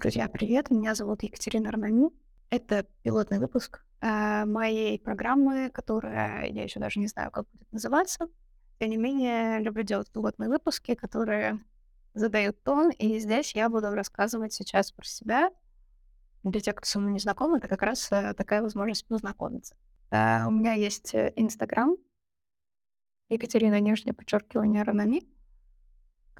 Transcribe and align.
Друзья, 0.00 0.30
привет! 0.30 0.70
Меня 0.70 0.94
зовут 0.94 1.22
Екатерина 1.22 1.68
Арнани. 1.68 2.08
Это 2.48 2.86
пилотный 3.02 3.38
выпуск 3.38 3.84
э, 4.00 4.46
моей 4.46 4.98
программы, 4.98 5.68
которая 5.68 6.46
я 6.46 6.62
еще 6.62 6.80
даже 6.80 7.00
не 7.00 7.06
знаю, 7.06 7.30
как 7.30 7.46
будет 7.50 7.70
называться. 7.70 8.28
Тем 8.78 8.88
не 8.88 8.96
менее, 8.96 9.58
люблю 9.58 9.82
делать 9.82 10.10
пилотные 10.10 10.48
выпуски, 10.48 10.94
которые 10.94 11.60
задают 12.14 12.62
тон, 12.62 12.92
и 12.92 13.18
здесь 13.18 13.54
я 13.54 13.68
буду 13.68 13.90
рассказывать 13.90 14.54
сейчас 14.54 14.90
про 14.90 15.04
себя. 15.04 15.50
Для 16.44 16.62
тех, 16.62 16.76
кто 16.76 16.86
со 16.86 16.98
мной 16.98 17.12
не 17.12 17.18
знаком, 17.20 17.54
это 17.54 17.68
как 17.68 17.82
раз 17.82 18.10
э, 18.10 18.32
такая 18.32 18.62
возможность 18.62 19.06
познакомиться. 19.06 19.76
Э, 20.10 20.46
у 20.46 20.50
меня 20.50 20.72
есть 20.72 21.14
э, 21.14 21.34
Инстаграм, 21.36 21.94
Екатерина, 23.28 23.78
нижнее 23.78 24.14
подчеркивание, 24.14 24.82
Ранами, 24.82 25.24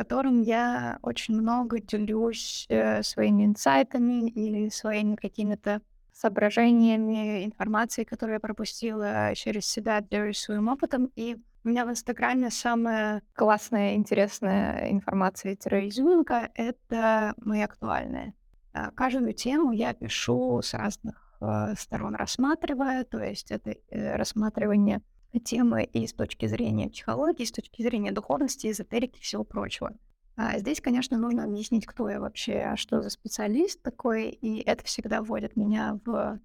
которым 0.01 0.41
я 0.41 0.98
очень 1.03 1.35
много 1.35 1.79
делюсь 1.79 2.64
э, 2.71 3.03
своими 3.03 3.45
инсайтами 3.45 4.30
или 4.30 4.71
своими 4.71 5.14
какими-то 5.14 5.82
соображениями, 6.11 7.45
информацией, 7.45 8.07
которую 8.07 8.36
я 8.36 8.41
пропустила 8.41 9.35
через 9.35 9.67
себя, 9.67 10.00
делюсь 10.00 10.39
своим 10.39 10.68
опытом. 10.68 11.11
И 11.17 11.36
у 11.64 11.68
меня 11.68 11.85
в 11.85 11.91
Инстаграме 11.91 12.49
самая 12.49 13.21
классная, 13.35 13.94
интересная 13.94 14.91
информация 14.91 15.53
изюминка— 15.55 16.49
это 16.55 17.35
мои 17.36 17.61
актуальные. 17.61 18.32
А, 18.72 18.93
каждую 18.93 19.35
тему 19.35 19.72
я 19.72 19.93
пишу 19.93 20.63
с 20.63 20.72
разных 20.72 21.36
э, 21.43 21.75
сторон 21.77 22.14
рассматривая, 22.14 23.05
то 23.05 23.22
есть 23.22 23.50
это 23.50 23.75
э, 23.91 24.17
рассматривание 24.17 25.03
темы 25.39 25.84
и 25.84 26.07
с 26.07 26.12
точки 26.12 26.46
зрения 26.46 26.89
психологии, 26.89 27.44
с 27.44 27.52
точки 27.52 27.82
зрения 27.82 28.11
духовности, 28.11 28.71
эзотерики 28.71 29.18
и 29.18 29.22
всего 29.22 29.44
прочего. 29.44 29.93
А 30.36 30.58
здесь, 30.58 30.80
конечно, 30.80 31.18
нужно 31.18 31.44
объяснить, 31.44 31.86
кто 31.86 32.08
я 32.08 32.19
вообще, 32.19 32.61
а 32.61 32.77
что 32.77 33.02
за 33.02 33.11
специалист 33.11 33.80
такой, 33.83 34.30
и 34.30 34.61
это 34.61 34.84
всегда 34.84 35.22
вводит 35.22 35.56
меня 35.56 36.00
в 36.05 36.41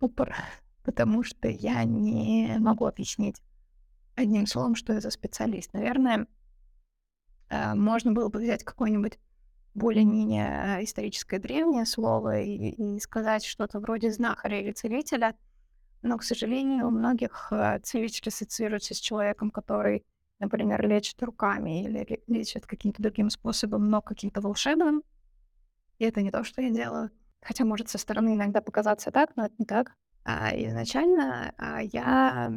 упор, 0.00 0.34
потому 0.84 1.22
что 1.22 1.48
я 1.48 1.84
не 1.84 2.56
могу 2.58 2.86
объяснить 2.86 3.42
одним 4.14 4.46
словом, 4.46 4.74
что 4.76 4.92
я 4.92 5.00
за 5.00 5.10
специалист. 5.10 5.72
Наверное, 5.72 6.26
а, 7.50 7.74
можно 7.74 8.12
было 8.12 8.28
бы 8.28 8.38
взять 8.38 8.62
какое-нибудь 8.62 9.18
более-менее 9.74 10.84
историческое 10.84 11.40
древнее 11.40 11.84
слово 11.84 12.40
и, 12.42 12.70
и 12.70 13.00
сказать 13.00 13.44
что-то 13.44 13.80
вроде 13.80 14.12
знахаря 14.12 14.60
или 14.60 14.70
целителя— 14.72 15.34
но, 16.04 16.18
к 16.18 16.22
сожалению, 16.22 16.86
у 16.86 16.90
многих 16.90 17.48
э, 17.50 17.80
целитель 17.82 18.28
ассоциируется 18.28 18.94
с 18.94 18.98
человеком, 18.98 19.50
который, 19.50 20.04
например, 20.38 20.86
лечит 20.86 21.20
руками 21.22 21.82
или 21.82 22.22
лечит 22.26 22.66
каким-то 22.66 23.02
другим 23.02 23.30
способом, 23.30 23.88
но 23.88 24.02
каким-то 24.02 24.42
волшебным. 24.42 25.02
И 25.98 26.04
это 26.04 26.20
не 26.20 26.30
то, 26.30 26.44
что 26.44 26.60
я 26.60 26.68
делаю. 26.68 27.10
Хотя 27.40 27.64
может 27.64 27.88
со 27.88 27.96
стороны 27.96 28.34
иногда 28.34 28.60
показаться 28.60 29.10
так, 29.10 29.34
но 29.36 29.46
это 29.46 29.54
не 29.58 29.64
так. 29.64 29.92
А 30.24 30.50
изначально 30.54 31.54
а, 31.56 31.82
я 31.82 32.52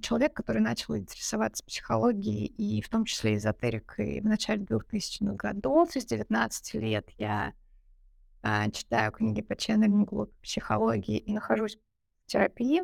человек, 0.00 0.34
который 0.34 0.62
начал 0.62 0.96
интересоваться 0.96 1.64
психологией 1.64 2.46
и 2.46 2.80
в 2.80 2.88
том 2.88 3.04
числе 3.04 3.36
эзотерикой 3.36 4.20
в 4.20 4.24
начале 4.24 4.64
2000-х 4.64 5.34
годов. 5.34 5.90
С 5.92 6.06
19 6.06 6.74
лет 6.74 7.10
я 7.18 7.52
а, 8.42 8.70
читаю 8.70 9.12
книги 9.12 9.42
по 9.42 9.56
ченнелингу, 9.56 10.30
психологии 10.42 11.18
и 11.18 11.34
нахожусь 11.34 11.78
терапии. 12.26 12.82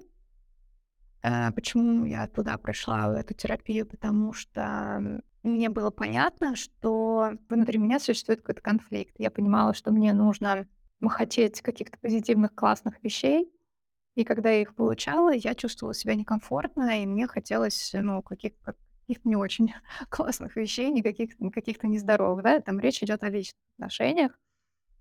Э, 1.23 1.53
почему 1.53 2.05
я 2.05 2.27
туда 2.27 2.57
пришла, 2.59 3.09
в 3.09 3.13
эту 3.13 3.35
терапию? 3.35 3.87
Потому 3.87 4.33
что 4.33 5.23
мне 5.43 5.69
было 5.69 5.91
понятно, 5.91 6.57
что 6.57 7.33
внутри 7.49 7.79
меня 7.79 7.99
существует 7.99 8.41
какой-то 8.41 8.63
конфликт. 8.63 9.15
Я 9.19 9.31
понимала, 9.31 9.75
что 9.75 9.91
мне 9.91 10.13
нужно 10.13 10.67
хотеть 11.09 11.61
каких-то 11.61 11.99
позитивных, 11.99 12.55
классных 12.55 13.03
вещей. 13.03 13.53
И 14.17 14.25
когда 14.25 14.51
я 14.51 14.63
их 14.63 14.75
получала, 14.75 15.33
я 15.33 15.55
чувствовала 15.55 15.95
себя 15.95 16.17
некомфортно, 16.17 17.03
и 17.03 17.07
мне 17.07 17.29
хотелось, 17.29 17.93
ну, 17.95 18.21
каких-то 18.23 18.75
каких 19.07 19.25
не 19.25 19.37
очень 19.37 19.73
классных 20.11 20.57
вещей, 20.57 20.91
никаких, 20.91 21.37
каких-то 21.53 21.87
нездоровых, 21.87 22.43
да, 22.43 22.61
там 22.61 22.81
речь 22.81 23.03
идет 23.03 23.23
о 23.23 23.31
личных 23.31 23.61
отношениях 23.79 24.39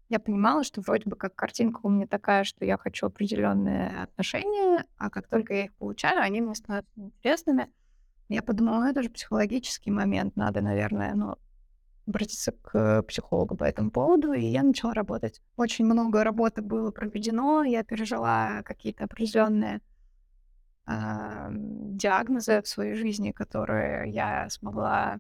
я 0.10 0.20
понимала, 0.20 0.64
что 0.64 0.82
вроде 0.82 1.10
бы 1.10 1.16
как 1.16 1.36
картинка 1.36 1.82
у 1.84 1.90
меня 1.90 2.08
такая, 2.08 2.44
что 2.44 2.64
я 2.64 2.78
хочу 2.78 3.08
определенные 3.08 4.04
отношения, 4.04 4.86
а 4.98 5.10
как 5.10 5.28
только 5.28 5.54
я 5.54 5.66
их 5.66 5.74
получаю, 5.76 6.22
они 6.22 6.42
мне 6.42 6.56
становятся 6.56 6.92
интересными. 6.96 7.70
Я 8.30 8.42
подумала, 8.42 8.80
ну, 8.80 8.90
это 8.90 9.04
же 9.04 9.10
психологический 9.10 9.92
момент, 9.92 10.36
надо, 10.36 10.62
наверное, 10.62 11.14
ну, 11.14 11.36
обратиться 12.06 12.54
к 12.54 13.04
психологу 13.04 13.56
по 13.58 13.66
этому 13.66 13.92
поводу, 13.92 14.32
и 14.32 14.46
я 14.46 14.64
начала 14.64 14.94
работать. 14.94 15.42
Очень 15.58 15.86
много 15.86 16.24
работы 16.24 16.62
было 16.62 16.92
проведено, 16.92 17.64
я 17.64 17.84
пережила 17.84 18.64
какие-то 18.64 19.06
определенные 19.06 19.82
э, 20.88 21.48
диагнозы 21.52 22.62
в 22.62 22.68
своей 22.68 22.96
жизни, 22.96 23.32
которые 23.32 24.10
я 24.12 24.50
смогла, 24.50 25.20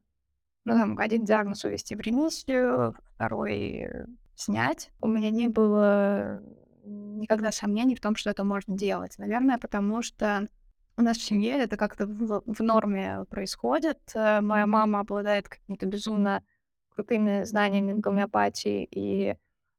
ну, 0.63 0.73
там, 0.73 0.97
один 0.97 1.25
диагноз 1.25 1.65
увести 1.65 1.95
в 1.95 1.99
ремиссию, 1.99 2.95
второй 3.15 3.89
снять. 4.37 4.91
У 5.01 5.07
меня 5.07 5.29
не 5.31 5.47
было 5.47 6.41
никогда 6.85 7.51
сомнений 7.51 7.95
в 7.95 8.01
том, 8.01 8.15
что 8.15 8.29
это 8.29 8.43
можно 8.43 8.77
делать. 8.77 9.17
Наверное, 9.17 9.57
потому 9.57 10.01
что 10.01 10.47
у 10.95 11.01
нас 11.01 11.17
в 11.17 11.23
семье 11.23 11.59
это 11.59 11.75
как-то 11.75 12.07
в, 12.07 12.43
в 12.45 12.59
норме 12.61 13.25
происходит. 13.29 13.99
Э, 14.15 14.41
моя 14.41 14.65
мама 14.65 15.01
обладает 15.01 15.49
какими-то 15.49 15.85
безумно 15.85 16.43
крутыми 16.89 17.43
знаниями 17.43 17.99
гомеопатии, 17.99 18.87
и 18.89 19.35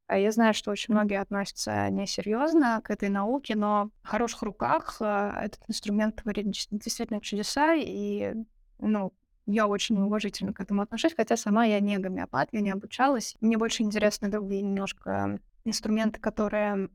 а, 0.06 0.16
я 0.16 0.30
знаю, 0.30 0.54
что 0.54 0.70
очень 0.70 0.94
многие 0.94 1.20
относятся 1.20 1.90
несерьезно 1.90 2.80
к 2.82 2.90
этой 2.90 3.08
науке, 3.08 3.56
но 3.56 3.90
в 4.02 4.08
хороших 4.08 4.42
руках 4.42 4.98
э, 5.00 5.32
этот 5.42 5.60
инструмент 5.68 6.22
творит 6.22 6.46
действительно 6.70 7.20
чудеса, 7.20 7.74
и 7.74 8.34
ну, 8.78 9.12
я 9.48 9.66
очень 9.66 9.98
уважительно 9.98 10.52
к 10.52 10.60
этому 10.60 10.82
отношусь, 10.82 11.14
хотя 11.16 11.36
сама 11.36 11.64
я 11.64 11.80
не 11.80 11.98
гомеопат, 11.98 12.50
я 12.52 12.60
не 12.60 12.70
обучалась. 12.70 13.34
Мне 13.40 13.56
больше 13.56 13.82
интересны 13.82 14.28
другие 14.28 14.62
немножко 14.62 15.40
инструменты, 15.64 16.20
которые 16.20 16.88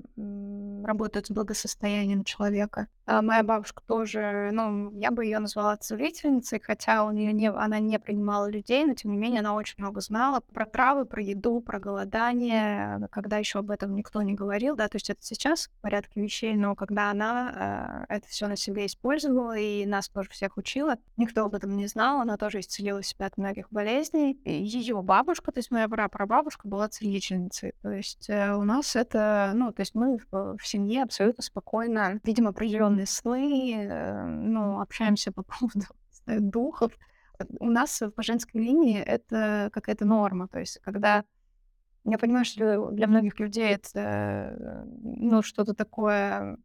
работают 0.86 1.28
с 1.28 1.32
благосостоянием 1.32 2.24
человека. 2.24 2.88
А 3.06 3.22
моя 3.22 3.44
бабушка 3.44 3.84
тоже, 3.86 4.50
ну, 4.54 4.92
я 4.98 5.12
бы 5.12 5.26
ее 5.26 5.40
назвала 5.40 5.76
целительницей, 5.76 6.62
хотя 6.62 7.04
у 7.04 7.12
нее 7.12 7.34
не, 7.34 7.50
она 7.50 7.80
не 7.80 8.00
принимала 8.00 8.50
людей, 8.50 8.86
но 8.86 8.94
тем 8.94 9.12
не 9.12 9.18
менее 9.18 9.42
она 9.42 9.56
очень 9.56 9.76
много 9.78 10.00
знала 10.00 10.40
про 10.40 10.66
травы, 10.66 11.06
про 11.06 11.22
еду, 11.22 11.60
про 11.60 11.80
голодание, 11.80 13.08
когда 13.12 13.38
еще 13.38 13.60
об 13.60 13.72
этом 13.72 13.94
никто 13.94 14.22
не 14.22 14.34
говорил, 14.34 14.78
да, 14.78 14.88
то 14.88 14.96
есть 14.96 15.10
это 15.10 15.22
сейчас 15.22 15.68
в 15.68 15.82
порядке 15.82 16.22
вещей, 16.22 16.56
но 16.56 16.76
когда 16.76 17.12
она 17.12 18.06
э, 18.08 18.16
это 18.16 18.28
все 18.30 18.48
на 18.48 18.56
себе 18.56 18.86
использовала 18.86 19.58
и 19.58 19.86
нас 19.86 20.08
тоже 20.08 20.30
всех 20.30 20.56
учила, 20.56 20.96
никто 21.18 21.44
об 21.44 21.56
этом 21.56 21.76
не 21.76 21.88
знал, 21.88 22.22
она 22.22 22.38
тоже 22.38 22.62
исцелила 22.62 23.04
себя 23.04 23.26
от 23.26 23.38
многих 23.38 23.70
болезней. 23.70 24.40
Ее 24.46 25.02
бабушка, 25.02 25.52
то 25.52 25.60
есть 25.60 25.72
моя 25.72 25.90
прабабушка 25.90 26.70
была 26.70 26.88
целительницей, 26.88 27.74
то 27.82 27.92
есть 27.92 28.30
э, 28.30 28.54
у 28.54 28.64
нас 28.64 28.96
это, 28.96 29.52
ну, 29.54 29.74
то 29.74 29.82
есть 29.82 29.94
мы 29.94 30.20
в, 30.32 30.58
в 30.58 30.66
семье 30.66 31.04
абсолютно 31.04 31.44
спокойно 31.44 32.22
видим 32.24 32.48
определенные 32.48 32.93
сны, 33.06 33.74
э, 33.76 34.26
ну, 34.26 34.80
общаемся 34.80 35.32
по 35.32 35.44
поводу 35.60 35.86
духов. 36.28 36.92
У 37.60 37.70
нас 37.70 38.02
по 38.16 38.24
женской 38.24 38.62
линии 38.62 39.00
это 39.00 39.70
какая-то 39.74 40.06
норма, 40.06 40.48
то 40.48 40.60
есть 40.60 40.80
когда 40.82 41.24
я 42.06 42.18
понимаю, 42.18 42.46
что 42.46 42.92
для 42.92 43.08
многих 43.08 43.40
людей 43.40 43.74
это, 43.74 44.86
ну, 45.02 45.42
что-то 45.42 45.74
такое 45.74 46.58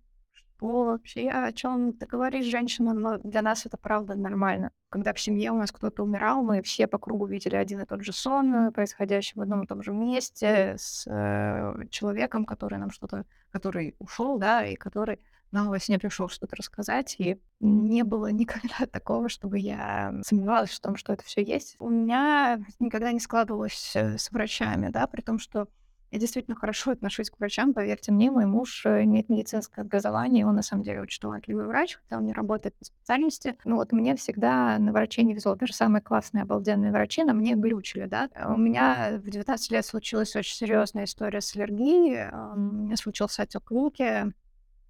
что 0.59 0.85
вообще, 0.85 1.29
о 1.29 1.53
чем 1.53 1.93
ты 1.93 2.07
говоришь, 2.07 2.47
женщина, 2.47 2.93
но 2.93 3.19
для 3.19 3.43
нас 3.43 3.65
это 3.65 3.77
правда 3.77 4.17
нормально. 4.17 4.73
Когда 4.91 5.13
в 5.13 5.21
семье 5.21 5.53
у 5.53 5.57
нас 5.57 5.71
кто-то 5.71 6.03
умирал, 6.03 6.43
мы 6.43 6.63
все 6.63 6.89
по 6.89 6.99
кругу 6.99 7.27
видели 7.27 7.55
один 7.55 7.81
и 7.81 7.87
тот 7.87 8.03
же 8.03 8.13
сон, 8.13 8.73
происходящий 8.73 9.35
в 9.37 9.41
одном 9.41 9.63
и 9.63 9.67
том 9.67 9.83
же 9.83 9.93
месте, 9.93 10.75
с 10.77 11.07
э, 11.07 11.87
человеком, 11.91 12.45
который 12.45 12.79
нам 12.79 12.91
что-то, 12.91 13.25
который 13.51 13.95
ушел, 14.01 14.39
да, 14.39 14.67
и 14.67 14.75
который 14.75 15.21
нам 15.53 15.69
во 15.69 15.79
сне 15.79 15.99
пришел 15.99 16.29
что-то 16.29 16.57
рассказать, 16.57 17.17
и 17.19 17.39
не 17.61 18.05
было 18.05 18.27
никогда 18.33 18.87
такого, 18.91 19.29
чтобы 19.29 19.59
я 19.59 20.15
сомневалась 20.23 20.71
в 20.71 20.81
том, 20.81 20.97
что 20.97 21.13
это 21.13 21.25
все 21.25 21.43
есть. 21.43 21.77
У 21.79 21.89
меня 21.89 22.61
никогда 22.79 23.13
не 23.13 23.21
складывалось 23.21 23.93
э, 23.95 24.19
с 24.19 24.31
врачами, 24.31 24.89
да, 24.91 25.07
при 25.07 25.21
том, 25.21 25.39
что 25.39 25.69
я 26.11 26.19
действительно 26.19 26.57
хорошо 26.57 26.93
отношусь 26.93 27.29
к 27.29 27.39
врачам, 27.39 27.75
поверьте 27.75 28.13
мне, 28.13 28.31
мой 28.31 28.47
муж 28.47 28.87
э, 28.87 29.05
имеет 29.05 29.29
медицинское 29.29 29.83
образование, 29.83 30.47
он 30.47 30.55
на 30.55 30.63
самом 30.63 30.83
деле 30.83 31.03
очень 31.03 31.21
талантливый 31.21 31.67
врач, 31.67 31.97
хотя 31.97 32.17
он 32.17 32.25
не 32.25 32.33
работает 32.33 32.75
по 32.77 32.85
специальности. 32.87 33.57
Ну 33.65 33.77
вот 33.77 33.93
мне 33.93 34.17
всегда 34.17 34.79
на 34.79 34.93
врачей 34.93 35.25
не 35.25 35.35
везло. 35.35 35.55
Даже 35.55 35.75
самые 35.75 36.01
классные, 36.01 36.43
обалденные 36.43 36.93
врачи 36.93 37.25
на 37.25 37.35
мне 37.35 37.55
глючили, 37.55 38.07
да. 38.07 38.31
У 38.47 38.57
меня 38.57 39.19
в 39.23 39.29
19 39.29 39.71
лет 39.71 39.85
случилась 39.85 40.35
очень 40.35 40.55
серьезная 40.55 41.05
история 41.05 41.43
с 41.43 41.55
аллергией. 41.55 42.31
У 42.55 42.59
меня 42.59 42.97
случился 42.97 43.43
отек 43.43 43.71
луки 43.71 44.33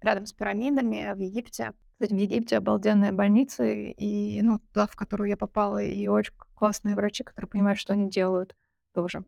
рядом 0.01 0.25
с 0.25 0.33
пирамидами 0.33 1.13
в 1.13 1.19
Египте. 1.19 1.73
Кстати, 1.93 2.13
в 2.13 2.17
Египте 2.17 2.57
обалденные 2.57 3.11
больницы, 3.11 3.91
и, 3.91 4.41
ну, 4.41 4.59
туда, 4.59 4.87
в 4.87 4.95
которую 4.95 5.29
я 5.29 5.37
попала, 5.37 5.83
и 5.83 6.07
очень 6.07 6.33
классные 6.55 6.95
врачи, 6.95 7.23
которые 7.23 7.49
понимают, 7.49 7.79
что 7.79 7.93
они 7.93 8.09
делают 8.09 8.55
тоже 8.99 9.23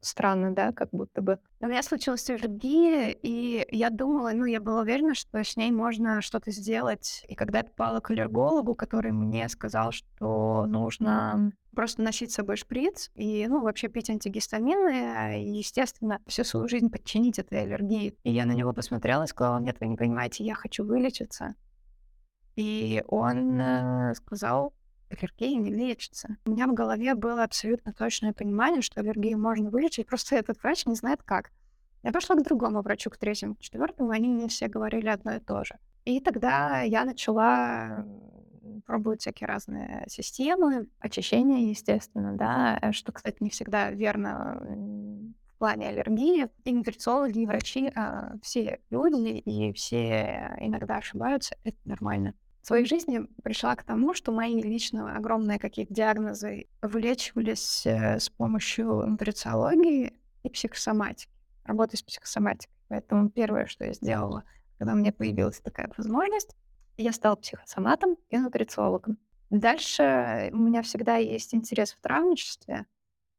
странно, 0.00 0.54
да, 0.54 0.72
как 0.72 0.88
будто 0.92 1.20
бы. 1.20 1.38
У 1.60 1.66
меня 1.66 1.82
случилась 1.82 2.28
аллергия, 2.30 3.10
и 3.10 3.66
я 3.70 3.90
думала, 3.90 4.30
ну, 4.32 4.46
я 4.46 4.60
была 4.60 4.80
уверена, 4.80 5.14
что 5.14 5.44
с 5.44 5.56
ней 5.58 5.70
можно 5.70 6.22
что-то 6.22 6.50
сделать. 6.50 7.22
И 7.28 7.34
когда 7.34 7.58
я 7.58 7.64
попала 7.64 8.00
к 8.00 8.10
аллергологу, 8.10 8.74
который 8.74 9.12
мне 9.12 9.46
сказал, 9.50 9.92
что 9.92 10.64
нужно 10.66 11.52
просто 11.74 12.02
носить 12.02 12.32
с 12.32 12.36
собой 12.36 12.56
шприц 12.56 13.10
и, 13.14 13.46
ну, 13.46 13.60
вообще 13.60 13.88
пить 13.88 14.08
антигистамины, 14.08 15.44
и, 15.44 15.58
естественно, 15.58 16.18
всю 16.26 16.44
свою 16.44 16.66
жизнь 16.66 16.88
подчинить 16.88 17.38
этой 17.38 17.62
аллергии. 17.62 18.16
И 18.24 18.32
я 18.32 18.46
на 18.46 18.52
него 18.52 18.72
посмотрела 18.72 19.24
и 19.24 19.28
сказала, 19.28 19.58
нет, 19.60 19.76
вы 19.80 19.88
не 19.88 19.96
понимаете, 19.96 20.44
я 20.44 20.54
хочу 20.54 20.84
вылечиться. 20.84 21.54
И 22.56 23.02
он 23.06 23.60
э, 23.60 24.14
сказал, 24.14 24.72
аллергия 25.10 25.56
не 25.58 25.70
лечится. 25.70 26.36
У 26.46 26.50
меня 26.50 26.66
в 26.66 26.74
голове 26.74 27.14
было 27.14 27.44
абсолютно 27.44 27.92
точное 27.92 28.32
понимание, 28.32 28.82
что 28.82 29.00
аллергию 29.00 29.38
можно 29.38 29.70
вылечить, 29.70 30.06
просто 30.06 30.36
этот 30.36 30.62
врач 30.62 30.86
не 30.86 30.94
знает 30.94 31.22
как. 31.22 31.50
Я 32.02 32.12
пошла 32.12 32.36
к 32.36 32.42
другому 32.42 32.80
врачу, 32.80 33.10
к 33.10 33.18
третьему, 33.18 33.54
к 33.56 33.60
четвертому, 33.60 34.10
они 34.10 34.28
мне 34.28 34.48
все 34.48 34.68
говорили 34.68 35.08
одно 35.08 35.34
и 35.34 35.40
то 35.40 35.64
же. 35.64 35.78
И 36.04 36.20
тогда 36.20 36.80
я 36.80 37.04
начала 37.04 38.06
пробовать 38.86 39.20
всякие 39.20 39.46
разные 39.46 40.04
системы, 40.08 40.88
очищения, 40.98 41.68
естественно, 41.70 42.36
да, 42.36 42.78
э, 42.80 42.92
что, 42.92 43.12
кстати, 43.12 43.36
не 43.40 43.50
всегда 43.50 43.90
верно 43.90 44.60
в 45.54 45.58
плане 45.58 45.88
аллергии. 45.88 46.48
И 46.64 46.72
нутрициологи, 46.72 47.40
и 47.40 47.46
врачи, 47.46 47.92
а, 47.94 48.32
все 48.42 48.80
люди, 48.90 49.38
и 49.38 49.72
все 49.72 50.56
иногда 50.58 50.96
ошибаются, 50.96 51.56
это 51.64 51.76
нормально. 51.84 52.34
В 52.62 52.66
своей 52.66 52.84
жизни 52.84 53.20
пришла 53.42 53.74
к 53.74 53.84
тому, 53.84 54.12
что 54.12 54.32
мои 54.32 54.60
лично 54.60 55.16
огромные 55.16 55.58
какие-то 55.58 55.94
диагнозы 55.94 56.66
вылечивались 56.82 57.86
э, 57.86 58.18
с 58.20 58.28
помощью 58.28 59.06
нутрициологии 59.06 60.12
и 60.42 60.50
психосоматики, 60.50 61.32
работы 61.64 61.96
с 61.96 62.02
психосоматикой. 62.02 62.74
Поэтому 62.88 63.30
первое, 63.30 63.66
что 63.66 63.84
я 63.84 63.94
сделала, 63.94 64.44
когда 64.78 64.92
меня 64.92 65.12
появилась 65.12 65.60
такая 65.60 65.90
возможность, 65.96 66.54
я 66.98 67.12
стала 67.12 67.36
психосоматом 67.36 68.16
и 68.28 68.36
нутрициологом. 68.36 69.16
Дальше 69.48 70.50
у 70.52 70.58
меня 70.58 70.82
всегда 70.82 71.16
есть 71.16 71.54
интерес 71.54 71.92
в 71.92 72.00
травничестве. 72.00 72.86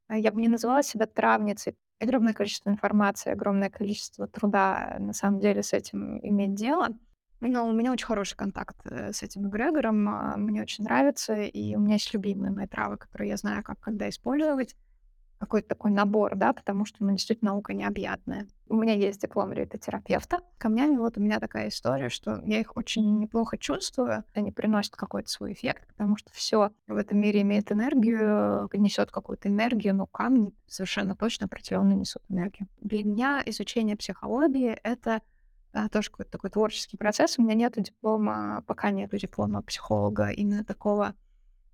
Я 0.10 0.32
бы 0.32 0.42
не 0.42 0.48
называла 0.48 0.84
себя 0.84 1.06
травницей. 1.06 1.76
Огромное 2.00 2.34
количество 2.34 2.70
информации, 2.70 3.32
огромное 3.32 3.70
количество 3.70 4.28
труда 4.28 4.98
на 5.00 5.14
самом 5.14 5.40
деле 5.40 5.62
с 5.62 5.74
этим 5.74 6.18
иметь 6.26 6.56
дело— 6.56 6.90
но 7.42 7.68
у 7.68 7.72
меня 7.72 7.92
очень 7.92 8.06
хороший 8.06 8.36
контакт 8.36 8.78
э, 8.86 9.12
с 9.12 9.24
этим 9.24 9.50
эгрегором, 9.50 10.08
а, 10.08 10.38
мне 10.38 10.62
очень 10.62 10.84
нравится, 10.84 11.34
и 11.36 11.76
у 11.76 11.80
меня 11.80 11.94
есть 11.94 12.14
любимые 12.14 12.52
мои 12.52 12.68
травы, 12.68 12.98
которые 12.98 13.30
я 13.30 13.38
знаю, 13.38 13.64
как 13.64 13.80
когда 13.80 14.08
использовать. 14.08 14.76
Какой-то 15.40 15.70
такой 15.70 15.90
набор, 15.90 16.36
да, 16.36 16.54
потому 16.54 16.86
что, 16.86 17.04
ну, 17.04 17.12
действительно, 17.14 17.54
наука 17.54 17.74
необъятная. 17.74 18.48
У 18.68 18.76
меня 18.76 18.94
есть 18.94 19.24
диплом 19.24 19.52
реабилитотерапевта. 19.52 20.42
Камнями 20.60 20.98
вот 20.98 21.18
у 21.18 21.20
меня 21.20 21.40
такая 21.40 21.70
история, 21.70 22.10
что 22.10 22.44
я 22.46 22.60
их 22.60 22.78
очень 22.78 23.18
неплохо 23.18 23.58
чувствую. 23.58 24.24
Они 24.36 24.52
приносят 24.52 24.96
какой-то 24.96 25.30
свой 25.30 25.54
эффект, 25.54 25.88
потому 25.88 26.16
что 26.16 26.32
все 26.32 26.70
в 26.86 26.96
этом 26.96 27.20
мире 27.20 27.42
имеет 27.42 27.72
энергию, 27.72 28.70
несет 28.74 29.10
какую-то 29.10 29.50
энергию, 29.50 29.96
но 29.96 30.06
камни 30.06 30.54
совершенно 30.68 31.16
точно 31.16 31.48
определенно 31.48 31.94
несут 31.94 32.22
энергию. 32.30 32.68
Для 32.80 33.04
меня 33.04 33.42
изучение 33.48 33.98
психологии— 33.98 34.78
это 34.84 35.24
а, 35.74 35.90
тоже 35.90 36.10
какой-то 36.10 36.32
такой 36.32 36.50
творческий 36.50 36.98
процесс. 36.98 37.38
У 37.38 37.42
меня 37.42 37.54
нет 37.54 37.74
диплома, 37.78 38.64
пока 38.68 38.92
нету 38.92 39.18
диплома 39.18 39.62
психолога 39.62 40.30
именно 40.30 40.64
такого 40.64 41.16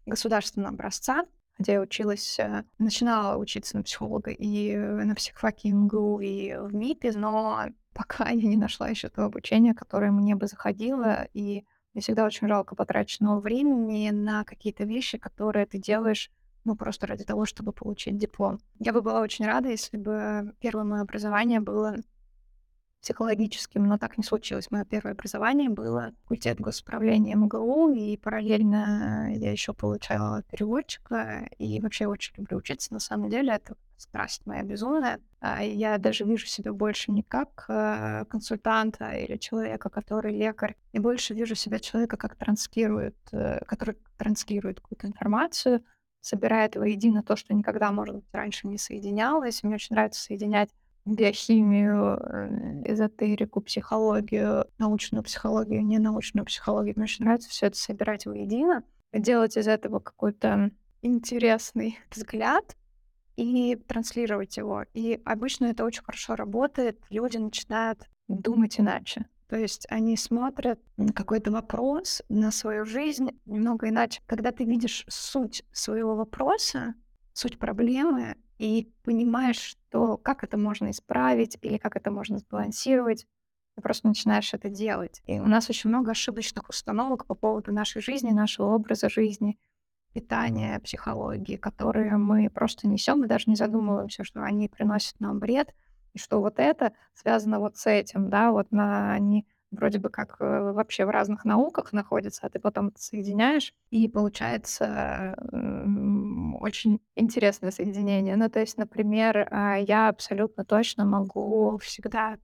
государственного 0.05 0.73
образца, 0.73 1.25
где 1.57 1.73
я 1.73 1.81
училась, 1.81 2.39
э, 2.39 2.63
начинала 2.77 3.37
учиться 3.37 3.77
на 3.77 3.83
психолога 3.83 4.31
и 4.31 4.75
на 4.75 5.15
психфаке 5.15 5.71
МГУ, 5.71 6.19
и 6.19 6.55
в 6.55 6.73
МИПе, 6.73 7.11
но 7.13 7.65
пока 7.93 8.29
я 8.29 8.47
не 8.47 8.57
нашла 8.57 8.87
еще 8.87 9.09
то 9.09 9.25
обучение, 9.25 9.73
которое 9.73 10.11
мне 10.11 10.35
бы 10.35 10.47
заходило, 10.47 11.27
и 11.33 11.65
мне 11.93 12.01
всегда 12.01 12.25
очень 12.25 12.47
жалко 12.47 12.75
потраченного 12.75 13.39
времени 13.39 14.11
на 14.11 14.43
какие-то 14.43 14.83
вещи, 14.83 15.17
которые 15.17 15.65
ты 15.65 15.79
делаешь 15.79 16.31
ну, 16.63 16.75
просто 16.75 17.07
ради 17.07 17.23
того, 17.23 17.45
чтобы 17.45 17.71
получить 17.71 18.17
диплом. 18.17 18.59
Я 18.77 18.93
бы 18.93 19.01
была 19.01 19.21
очень 19.21 19.45
рада, 19.45 19.69
если 19.69 19.97
бы 19.97 20.53
первое 20.59 20.83
мое 20.83 21.01
образование 21.01 21.59
было 21.61 21.95
психологическим, 23.07 23.87
но 23.87 23.97
так 23.97 24.17
не 24.17 24.23
случилось. 24.23 24.69
Мое 24.69 24.83
первое 24.83 25.13
образование 25.13 25.69
было 25.69 26.11
факультет 26.23 26.59
госуправления 26.59 27.37
МГУ, 27.37 27.93
и 27.93 28.17
параллельно 28.17 29.31
я 29.33 29.49
еще 29.49 29.73
получала 29.73 30.43
переводчика, 30.51 31.47
и 31.57 31.79
вообще 31.79 32.07
очень 32.07 32.33
люблю 32.35 32.57
учиться. 32.57 32.93
На 32.93 32.99
самом 32.99 33.29
деле 33.29 33.53
это 33.53 33.77
страсть 33.95 34.45
моя 34.45 34.63
безумная. 34.63 35.21
А 35.39 35.63
я 35.63 35.97
даже 35.97 36.25
вижу 36.25 36.47
себя 36.47 36.73
больше 36.73 37.13
не 37.13 37.23
как 37.23 37.63
э, 37.69 38.25
консультанта 38.29 39.11
или 39.11 39.37
человека, 39.37 39.89
который 39.89 40.37
лекарь. 40.37 40.75
Я 40.91 40.99
больше 40.99 41.33
вижу 41.33 41.55
себя 41.55 41.79
человека, 41.79 42.17
как 42.17 42.35
транслирует, 42.35 43.15
э, 43.31 43.63
который 43.65 43.95
транслирует 44.17 44.81
какую-то 44.81 45.07
информацию, 45.07 45.81
собирает 46.19 46.75
воедино 46.75 47.23
то, 47.23 47.37
что 47.37 47.53
никогда, 47.53 47.89
может 47.93 48.15
быть, 48.15 48.25
раньше 48.33 48.67
не 48.67 48.77
соединялось. 48.77 49.63
Мне 49.63 49.75
очень 49.75 49.95
нравится 49.95 50.21
соединять 50.21 50.71
биохимию, 51.07 52.83
эзотерику, 52.85 53.61
психологию, 53.61 54.65
научную 54.77 55.23
психологию, 55.23 55.85
ненаучную 55.85 56.45
психологию. 56.45 56.93
Мне 56.95 57.05
очень 57.05 57.25
нравится 57.25 57.49
все 57.49 57.67
это 57.67 57.77
собирать 57.77 58.25
воедино, 58.25 58.83
делать 59.13 59.57
из 59.57 59.67
этого 59.67 59.99
какой-то 59.99 60.71
интересный 61.01 61.99
взгляд 62.11 62.75
и 63.35 63.75
транслировать 63.75 64.57
его. 64.57 64.83
И 64.93 65.21
обычно 65.25 65.65
это 65.65 65.85
очень 65.85 66.03
хорошо 66.03 66.35
работает. 66.35 66.99
Люди 67.09 67.37
начинают 67.37 68.07
думать 68.27 68.79
иначе. 68.79 69.25
То 69.47 69.55
есть 69.55 69.87
они 69.89 70.17
смотрят 70.17 70.79
на 70.97 71.13
какой-то 71.13 71.51
вопрос, 71.51 72.21
на 72.27 72.51
свою 72.51 72.85
жизнь 72.85 73.29
немного 73.45 73.87
иначе. 73.87 74.21
Когда 74.25 74.51
ты 74.51 74.65
видишь 74.65 75.05
суть 75.07 75.63
своего 75.71 76.15
вопроса, 76.15 76.95
суть 77.31 77.57
проблемы, 77.57 78.35
и 78.57 78.91
понимаешь, 79.03 79.59
что 79.59 80.17
как 80.17 80.43
это 80.43 80.57
можно 80.57 80.91
исправить 80.91 81.57
или 81.61 81.77
как 81.77 81.95
это 81.95 82.11
можно 82.11 82.39
сбалансировать, 82.39 83.27
ты 83.75 83.81
просто 83.81 84.07
начинаешь 84.07 84.53
это 84.53 84.69
делать. 84.69 85.21
И 85.25 85.39
у 85.39 85.45
нас 85.45 85.69
очень 85.69 85.89
много 85.89 86.11
ошибочных 86.11 86.67
установок 86.69 87.25
по 87.25 87.35
поводу 87.35 87.71
нашей 87.71 88.01
жизни, 88.01 88.31
нашего 88.31 88.73
образа 88.73 89.09
жизни, 89.09 89.59
питания, 90.13 90.79
психологии, 90.79 91.57
которые 91.57 92.17
мы 92.17 92.49
просто 92.49 92.87
несем 92.87 93.23
и 93.23 93.27
даже 93.27 93.45
не 93.47 93.55
задумываемся, 93.55 94.23
что 94.23 94.41
они 94.41 94.67
приносят 94.67 95.19
нам 95.19 95.39
вред, 95.39 95.75
и 96.13 96.19
что 96.19 96.41
вот 96.41 96.55
это 96.57 96.93
связано 97.13 97.59
вот 97.59 97.77
с 97.77 97.85
этим, 97.85 98.29
да, 98.29 98.51
вот 98.51 98.71
на 98.71 99.13
они 99.13 99.45
вроде 99.71 99.99
бы 99.99 100.09
как 100.09 100.37
э, 100.39 100.71
вообще 100.71 101.05
в 101.05 101.09
разных 101.09 101.45
науках 101.45 101.93
находятся, 101.93 102.45
а 102.45 102.49
ты 102.49 102.59
потом 102.59 102.87
это 102.87 103.01
соединяешь, 103.01 103.73
и 103.89 104.07
получается 104.07 105.35
очень 106.59 106.99
интересное 107.15 107.71
соединение. 107.71 108.35
Ну, 108.35 108.49
то 108.49 108.59
есть, 108.59 108.77
например, 108.77 109.47
а, 109.51 109.75
я 109.75 110.09
абсолютно 110.09 110.65
точно 110.65 111.05
могу 111.05 111.77
всегда 111.79 112.37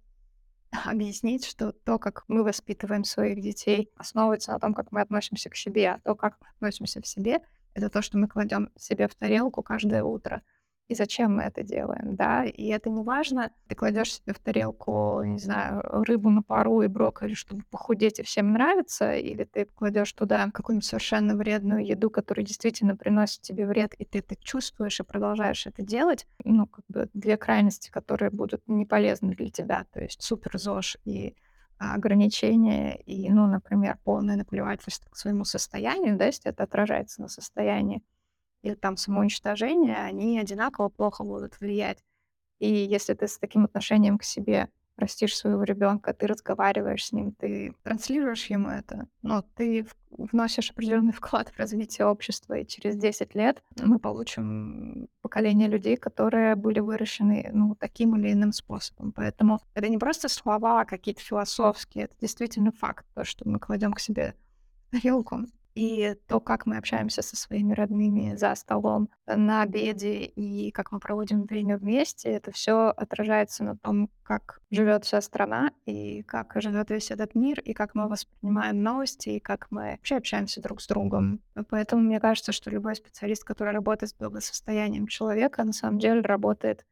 объяснить, 0.86 1.46
что 1.46 1.72
то, 1.72 2.00
как 2.00 2.24
мы 2.27 2.44
воспитываем 2.44 3.03
своих 3.03 3.42
детей, 3.42 3.89
основывается 3.96 4.51
на 4.51 4.60
том, 4.60 4.74
как 4.74 4.92
мы 4.92 5.01
относимся 5.01 5.50
к 5.50 5.56
себе, 5.56 5.92
а 5.92 6.00
то, 6.00 6.15
как 6.15 6.38
мы 6.42 6.48
относимся 6.56 7.01
к 7.01 7.06
себе, 7.06 7.39
это 7.74 7.89
то, 7.89 8.01
что 8.01 8.18
мы 8.18 8.27
кладем 8.27 8.70
себе 8.77 9.08
в 9.08 9.15
тарелку 9.15 9.63
каждое 9.63 10.03
утро 10.03 10.42
и 10.87 10.95
зачем 10.95 11.37
мы 11.37 11.43
это 11.43 11.63
делаем, 11.63 12.15
да, 12.15 12.43
и 12.45 12.67
это 12.67 12.89
не 12.89 13.03
важно, 13.03 13.51
ты 13.67 13.75
кладешь 13.75 14.15
себе 14.15 14.33
в 14.33 14.39
тарелку, 14.39 15.21
не 15.23 15.39
знаю, 15.39 15.81
рыбу 16.05 16.29
на 16.29 16.43
пару 16.43 16.81
и 16.81 16.87
брокколи, 16.87 17.33
чтобы 17.33 17.63
похудеть 17.69 18.19
и 18.19 18.23
всем 18.23 18.51
нравится, 18.51 19.13
или 19.13 19.45
ты 19.45 19.65
кладешь 19.65 20.11
туда 20.13 20.49
какую-нибудь 20.53 20.85
совершенно 20.85 21.35
вредную 21.35 21.85
еду, 21.85 22.09
которая 22.09 22.45
действительно 22.45 22.95
приносит 22.97 23.41
тебе 23.41 23.65
вред, 23.65 23.93
и 23.97 24.05
ты 24.05 24.19
это 24.19 24.35
чувствуешь 24.35 24.99
и 24.99 25.03
продолжаешь 25.03 25.65
это 25.65 25.81
делать, 25.83 26.27
ну, 26.43 26.67
как 26.67 26.85
бы 26.89 27.09
две 27.13 27.37
крайности, 27.37 27.89
которые 27.89 28.29
будут 28.29 28.61
не 28.67 28.85
полезны 28.85 29.35
для 29.35 29.49
тебя, 29.49 29.85
то 29.93 30.01
есть 30.01 30.21
супер 30.21 30.57
ЗОЖ 30.57 30.97
и 31.05 31.35
ограничения 31.77 32.95
и, 33.05 33.29
ну, 33.29 33.47
например, 33.47 33.97
полное 34.03 34.35
наплевательство 34.35 35.09
к 35.09 35.17
своему 35.17 35.43
состоянию, 35.43 36.17
да, 36.17 36.25
если 36.25 36.49
это 36.49 36.63
отражается 36.63 37.21
на 37.21 37.27
состоянии, 37.27 38.01
или 38.63 38.74
там 38.74 38.98
самоуничтожение, 38.98 39.98
они 39.98 40.39
одинаково 40.39 40.89
плохо 40.89 41.24
будут 41.24 41.60
влиять. 41.60 42.03
И 42.60 42.67
если 42.67 43.13
ты 43.13 43.27
с 43.27 43.38
таким 43.38 43.65
отношением 43.65 44.17
к 44.17 44.24
себе 44.24 44.70
растишь 44.96 45.36
своего 45.36 45.63
ребенка, 45.63 46.13
ты 46.13 46.27
разговариваешь 46.27 47.05
с 47.05 47.12
ним, 47.12 47.34
ты 47.34 47.74
транслируешь 47.84 48.46
ему 48.46 48.70
это, 48.70 49.08
но 49.22 49.41
ты 49.55 49.88
вносишь 50.12 50.70
определенный 50.70 51.12
вклад 51.13 51.50
в 51.50 51.58
развитие 51.58 52.05
общества, 52.05 52.53
и 52.53 52.67
через 52.67 52.96
10 52.96 53.36
лет 53.36 53.63
мы 53.82 54.00
получим 54.00 55.10
поколение 55.22 55.67
людей, 55.67 55.98
которые 55.98 56.55
были 56.55 56.79
выращены 56.79 57.50
ну, 57.51 57.75
таким 57.75 58.15
или 58.15 58.32
иным 58.32 58.51
способом. 58.51 59.12
Поэтому 59.12 59.62
это 59.74 59.89
не 59.89 59.98
просто 59.98 60.29
слова 60.29 60.86
какие-то 60.86 61.22
философские, 61.22 62.05
это 62.05 62.15
действительно 62.22 62.72
факт, 62.72 63.05
то, 63.15 63.24
что 63.24 63.50
мы 63.50 63.60
кладем 63.60 63.93
к 63.93 64.00
себе 64.00 64.36
тарелку 64.91 65.48
и 65.75 66.15
то, 66.27 66.39
как 66.39 66.65
мы 66.65 66.77
общаемся 66.77 67.22
со 67.22 67.36
своими 67.36 67.74
родными 67.74 68.36
за 68.36 68.53
столом 68.56 69.10
на 69.25 69.62
обеде 69.62 70.24
и 70.24 70.72
как 70.72 70.92
мы 70.92 71.00
проводим 71.00 71.44
время 71.44 71.77
вместе, 71.77 72.30
это 72.30 72.51
все 72.51 72.89
отражается 72.89 73.63
на 73.63 73.77
том, 73.77 74.10
как 74.24 74.60
живет 74.72 75.06
вся 75.06 75.22
страна 75.22 75.72
и 75.86 76.24
как 76.24 76.53
живет 76.62 76.89
весь 76.89 77.12
этот 77.12 77.36
мир, 77.36 77.60
и 77.60 77.74
как 77.74 77.96
мы 77.96 78.08
воспринимаем 78.08 78.82
новости, 78.82 79.30
и 79.30 79.39
как 79.39 79.68
мы 79.70 79.92
вообще 79.92 80.18
общаемся 80.18 80.62
друг 80.62 80.82
с 80.82 80.88
другом. 80.88 81.42
Поэтому 81.70 82.03
мне 82.03 82.20
кажется, 82.20 82.51
что 82.51 82.70
любой 82.70 82.96
специалист, 82.96 83.44
который 83.44 83.74
работает 83.74 84.12
с 84.12 84.15
благосостоянием 84.15 85.08
человека, 85.08 85.63
на 85.63 85.74
самом 85.74 86.00
деле 86.00 86.22
работает 86.22 86.86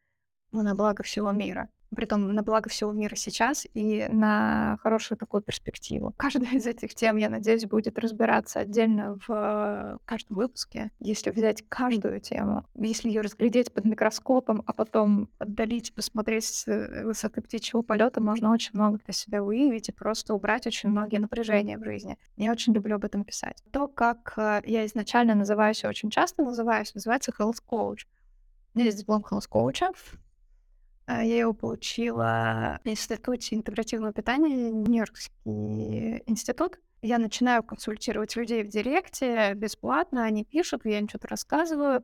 на 0.52 0.76
благо 0.76 1.04
всего 1.04 1.32
мира 1.32 1.70
притом 1.96 2.34
на 2.34 2.44
благо 2.44 2.70
всего 2.70 2.92
мира 2.92 3.16
сейчас 3.16 3.66
и 3.74 4.08
на 4.10 4.78
хорошую 4.82 5.18
такую 5.18 5.42
перспективу. 5.42 6.14
Каждая 6.18 6.54
из 6.54 6.66
этих 6.66 6.96
тем, 6.96 7.18
я 7.18 7.30
надеюсь, 7.30 7.66
будет 7.66 8.00
разбираться 8.00 8.60
отдельно 8.60 9.18
в 9.28 10.00
каждом 10.06 10.38
выпуске. 10.38 10.92
Если 11.00 11.30
взять 11.32 11.64
каждую 11.68 12.20
тему, 12.20 12.66
если 12.76 13.10
ее 13.10 13.22
разглядеть 13.22 13.74
под 13.74 13.86
микроскопом, 13.86 14.64
а 14.66 14.74
потом 14.74 15.30
отдалить, 15.40 15.94
посмотреть 15.94 16.46
с 16.46 16.68
э, 16.68 17.04
высоты 17.06 17.42
птичьего 17.42 17.82
полета, 17.82 18.22
можно 18.22 18.52
очень 18.52 18.72
много 18.74 19.00
для 19.04 19.14
себя 19.14 19.44
выявить 19.44 19.90
и 19.90 19.92
просто 19.92 20.34
убрать 20.34 20.68
очень 20.68 20.90
многие 20.90 21.18
напряжения 21.18 21.78
в 21.78 21.84
жизни. 21.84 22.18
Я 22.38 22.52
очень 22.52 22.74
люблю 22.74 22.96
об 22.96 23.06
этом 23.06 23.24
писать. 23.24 23.64
То, 23.72 23.88
как 23.88 24.34
э, 24.38 24.62
я 24.66 24.86
изначально 24.86 25.36
называюсь, 25.36 25.84
очень 25.84 26.10
часто 26.10 26.44
называюсь, 26.44 26.94
называется 26.94 27.32
health 27.38 27.60
coach. 27.70 28.06
У 28.74 28.80
меня 28.80 28.86
есть 28.86 29.00
диплом 29.00 29.24
health 29.30 29.48
коуча, 29.50 29.92
я 31.20 31.40
его 31.40 31.54
получила 31.54 32.80
в 32.84 32.88
Институте 32.88 33.56
интегративного 33.56 34.14
питания, 34.14 34.72
Нью-Йоркский 34.72 36.24
институт. 36.26 36.80
Я 37.02 37.18
начинаю 37.18 37.64
консультировать 37.64 38.36
людей 38.36 38.64
в 38.64 38.70
директе 38.70 39.54
бесплатно, 39.56 40.24
они 40.24 40.46
пишут, 40.46 40.82
я 40.86 41.00
им 41.00 41.10
что-то 41.10 41.28
рассказываю, 41.30 42.04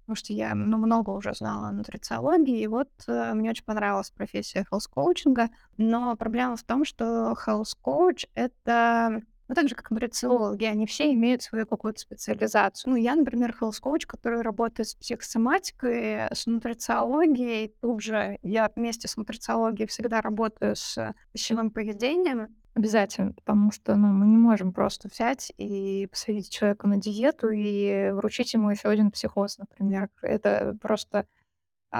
потому 0.00 0.16
что 0.16 0.32
я 0.34 0.54
ну, 0.54 0.76
много 0.76 1.10
уже 1.10 1.34
знала 1.34 1.68
о 1.68 1.72
нутрициологии, 1.72 2.60
и 2.60 2.66
вот 2.66 2.90
э, 3.06 3.32
мне 3.32 3.50
очень 3.50 3.64
понравилась 3.64 4.10
профессия 4.10 4.66
health-коучинга, 4.70 5.48
но 5.78 6.14
проблема 6.16 6.56
в 6.56 6.62
том, 6.62 6.84
что 6.84 7.34
health-коуч— 7.46 8.26
это 8.34 9.22
ну, 9.48 9.54
так 9.54 9.68
же, 9.68 9.74
как 9.74 9.90
нутрициологи, 9.90 10.64
они 10.64 10.86
все 10.86 11.12
имеют 11.12 11.42
свою 11.42 11.66
какую-то 11.66 12.00
специализацию. 12.00 12.92
Ну, 12.92 12.96
я, 12.96 13.14
например, 13.14 13.54
coach, 13.60 14.06
который 14.06 14.42
работает 14.42 14.88
с 14.88 14.94
психосоматикой, 14.94 16.28
с 16.32 16.46
нутрициологией. 16.46 17.74
Тут 17.80 18.02
же 18.02 18.38
я 18.42 18.70
вместе 18.74 19.08
с 19.08 19.16
нутрициологией 19.16 19.88
всегда 19.88 20.20
работаю 20.20 20.76
с 20.76 21.14
пищевым 21.32 21.70
поведением. 21.70 22.54
Обязательно, 22.74 23.32
потому 23.32 23.70
что 23.70 23.94
ну, 23.94 24.08
мы 24.08 24.26
не 24.26 24.36
можем 24.36 24.72
просто 24.72 25.08
взять 25.08 25.52
и 25.58 26.08
посадить 26.10 26.50
человека 26.50 26.88
на 26.88 26.96
диету 26.96 27.50
и 27.50 28.10
вручить 28.10 28.52
ему 28.52 28.70
еще 28.70 28.88
один 28.88 29.12
психоз, 29.12 29.58
например. 29.58 30.08
Это 30.22 30.76
просто 30.80 31.26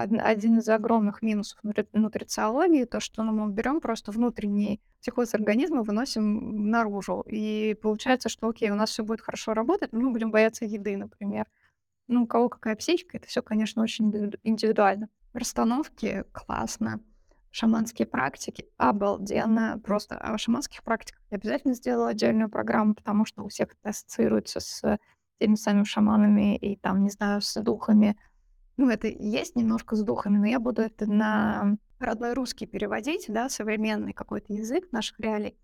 один 0.02 0.58
из 0.58 0.68
огромных 0.68 1.22
минусов 1.22 1.58
нутрициологии, 1.92 2.84
то, 2.84 2.98
что 2.98 3.22
ну, 3.22 3.32
мы 3.32 3.52
берем 3.52 3.80
просто 3.80 4.10
внутренний 4.10 4.80
психоз 5.00 5.34
организма, 5.34 5.82
выносим 5.82 6.68
наружу. 6.68 7.24
И 7.28 7.76
получается, 7.80 8.28
что 8.28 8.48
окей, 8.48 8.70
у 8.70 8.74
нас 8.74 8.90
все 8.90 9.04
будет 9.04 9.20
хорошо 9.20 9.54
работать, 9.54 9.92
но 9.92 10.00
мы 10.00 10.10
будем 10.10 10.30
бояться 10.32 10.64
еды, 10.64 10.96
например. 10.96 11.46
Ну, 12.08 12.24
у 12.24 12.26
кого 12.26 12.48
какая 12.48 12.74
психика, 12.74 13.18
это 13.18 13.28
все, 13.28 13.40
конечно, 13.40 13.82
очень 13.82 14.12
индивидуально. 14.42 15.08
Расстановки 15.32 16.24
классно. 16.32 17.00
Шаманские 17.52 18.06
практики 18.06 18.66
обалденно. 18.76 19.80
Просто 19.84 20.16
о 20.18 20.36
шаманских 20.38 20.82
практиках 20.82 21.22
я 21.30 21.36
обязательно 21.36 21.74
сделала 21.74 22.08
отдельную 22.08 22.50
программу, 22.50 22.94
потому 22.94 23.24
что 23.24 23.44
у 23.44 23.48
всех 23.48 23.68
это 23.72 23.90
ассоциируется 23.90 24.58
с 24.58 24.98
теми 25.38 25.54
самыми 25.54 25.84
шаманами 25.84 26.56
и 26.56 26.76
там, 26.76 27.04
не 27.04 27.10
знаю, 27.10 27.40
с 27.42 27.60
духами, 27.62 28.16
ну, 28.76 28.90
это 28.90 29.09
есть 29.09 29.57
немножко 29.57 29.97
с 29.97 30.02
духами, 30.02 30.38
но 30.38 30.47
я 30.47 30.61
буду 30.61 30.83
это 30.83 31.07
на 31.07 31.76
родной 31.99 32.35
русский 32.35 32.66
переводить, 32.66 33.26
да, 33.28 33.49
современный 33.49 34.12
какой-то 34.12 34.52
язык 34.52 34.90
наших 34.93 35.19
реалий. 35.21 35.57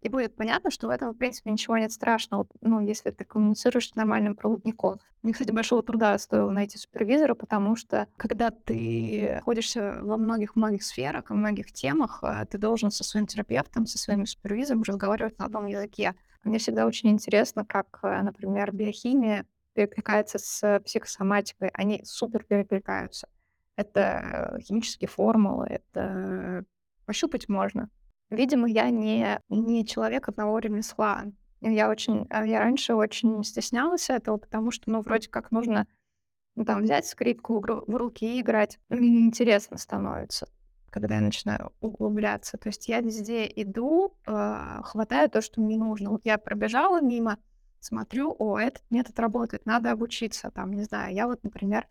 И 0.00 0.08
будет 0.08 0.36
понятно, 0.36 0.70
что 0.70 0.86
в 0.86 0.90
этом, 0.90 1.12
в 1.12 1.18
принципе, 1.18 1.50
ничего 1.50 1.76
нет 1.76 1.90
страшного, 1.90 2.46
ну, 2.60 2.80
если 2.80 3.10
ты 3.10 3.24
коммуницируешь 3.24 3.88
с 3.88 3.94
нормальным 3.96 4.36
проводником. 4.36 5.00
Мне, 5.22 5.32
кстати, 5.32 5.50
большого 5.50 5.82
труда 5.82 6.16
стоило 6.18 6.50
найти 6.52 6.78
супервизора, 6.78 7.34
потому 7.34 7.74
что, 7.74 8.06
когда 8.16 8.50
ты 8.50 9.32
находишься 9.36 9.98
во 10.02 10.16
многих-многих 10.16 10.84
сферах, 10.84 11.30
во 11.30 11.36
многих 11.36 11.72
темах, 11.72 12.20
э, 12.22 12.46
ты 12.48 12.58
должен 12.58 12.92
со 12.92 13.02
своим 13.02 13.26
терапевтом, 13.26 13.86
со 13.86 13.98
своим 13.98 14.24
супервизором 14.24 14.82
разговаривать 14.82 15.38
на 15.38 15.46
одном 15.46 15.66
языке. 15.66 16.14
Мне 16.44 16.58
всегда 16.58 16.86
очень 16.86 17.10
интересно, 17.10 17.64
как, 17.64 17.98
э, 18.02 18.22
например, 18.22 18.70
биохимия 18.72 19.46
перекликается 19.78 20.38
с 20.38 20.80
психосоматикой, 20.80 21.70
они 21.72 22.00
супер 22.04 22.42
перекликаются. 22.42 23.28
Это 23.76 24.58
химические 24.60 25.08
формулы, 25.08 25.66
это 25.68 26.64
пощупать 27.06 27.48
можно. 27.48 27.88
Видимо, 28.28 28.68
я 28.68 28.90
не, 28.90 29.40
не 29.48 29.86
человек 29.86 30.28
одного 30.28 30.58
ремесла. 30.58 31.24
Я 31.60 31.88
очень, 31.88 32.26
а, 32.30 32.44
я 32.44 32.58
раньше 32.60 32.94
очень 32.94 33.42
стеснялась 33.44 34.10
этого, 34.10 34.36
потому 34.36 34.70
что, 34.70 34.90
ну, 34.90 35.00
вроде 35.00 35.28
как 35.28 35.50
нужно 35.50 35.86
ну, 36.56 36.64
там 36.64 36.82
взять 36.82 37.06
скрипку 37.06 37.60
в 37.60 37.96
руки 37.96 38.24
и 38.36 38.40
играть. 38.40 38.80
Мне 38.88 39.08
неинтересно 39.08 39.78
становится, 39.78 40.48
когда 40.90 41.14
я 41.16 41.20
начинаю 41.20 41.72
углубляться. 41.80 42.58
То 42.58 42.68
есть 42.68 42.88
я 42.88 43.00
везде 43.00 43.46
иду, 43.46 44.14
э, 44.26 44.80
хватаю 44.82 45.30
то, 45.30 45.40
что 45.40 45.60
мне 45.60 45.76
нужно. 45.76 46.10
Вот 46.10 46.22
я 46.24 46.36
пробежала 46.36 47.00
мимо, 47.00 47.38
смотрю, 47.80 48.34
о, 48.38 48.58
этот 48.58 48.82
метод 48.90 49.18
работает, 49.18 49.66
надо 49.66 49.90
обучиться, 49.90 50.50
там, 50.50 50.72
не 50.72 50.84
знаю, 50.84 51.14
я 51.14 51.26
вот, 51.26 51.42
например, 51.42 51.86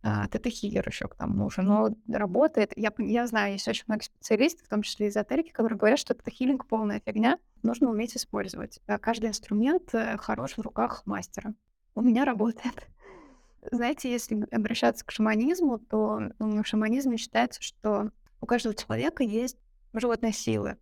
а, 0.00 0.28
тета-хиллер 0.28 0.86
еще 0.86 1.08
к 1.08 1.16
тому 1.16 1.50
же, 1.50 1.62
но 1.62 1.90
работает. 2.08 2.72
Я, 2.76 2.92
я 2.98 3.26
знаю, 3.26 3.54
есть 3.54 3.66
очень 3.66 3.84
много 3.88 4.04
специалистов, 4.04 4.66
в 4.66 4.70
том 4.70 4.82
числе 4.82 5.08
эзотерики, 5.08 5.50
которые 5.50 5.78
говорят, 5.78 5.98
что 5.98 6.14
тета-хиллинг 6.14 6.66
полная 6.66 7.00
фигня, 7.04 7.38
нужно 7.62 7.90
уметь 7.90 8.16
использовать. 8.16 8.78
А 8.86 8.98
каждый 8.98 9.30
инструмент 9.30 9.92
э, 9.94 10.16
хорош 10.18 10.56
в 10.56 10.60
руках 10.60 11.02
мастера. 11.04 11.52
У 11.96 12.00
меня 12.00 12.24
работает. 12.24 12.86
Знаете, 13.72 14.10
если 14.10 14.46
обращаться 14.54 15.04
к 15.04 15.10
шаманизму, 15.10 15.78
то 15.78 16.20
в 16.38 16.64
шаманизме 16.64 17.16
считается, 17.16 17.60
что 17.60 18.10
у 18.40 18.46
каждого 18.46 18.76
человека 18.76 19.24
есть 19.24 19.58
животные 19.92 20.32
силы. 20.32 20.76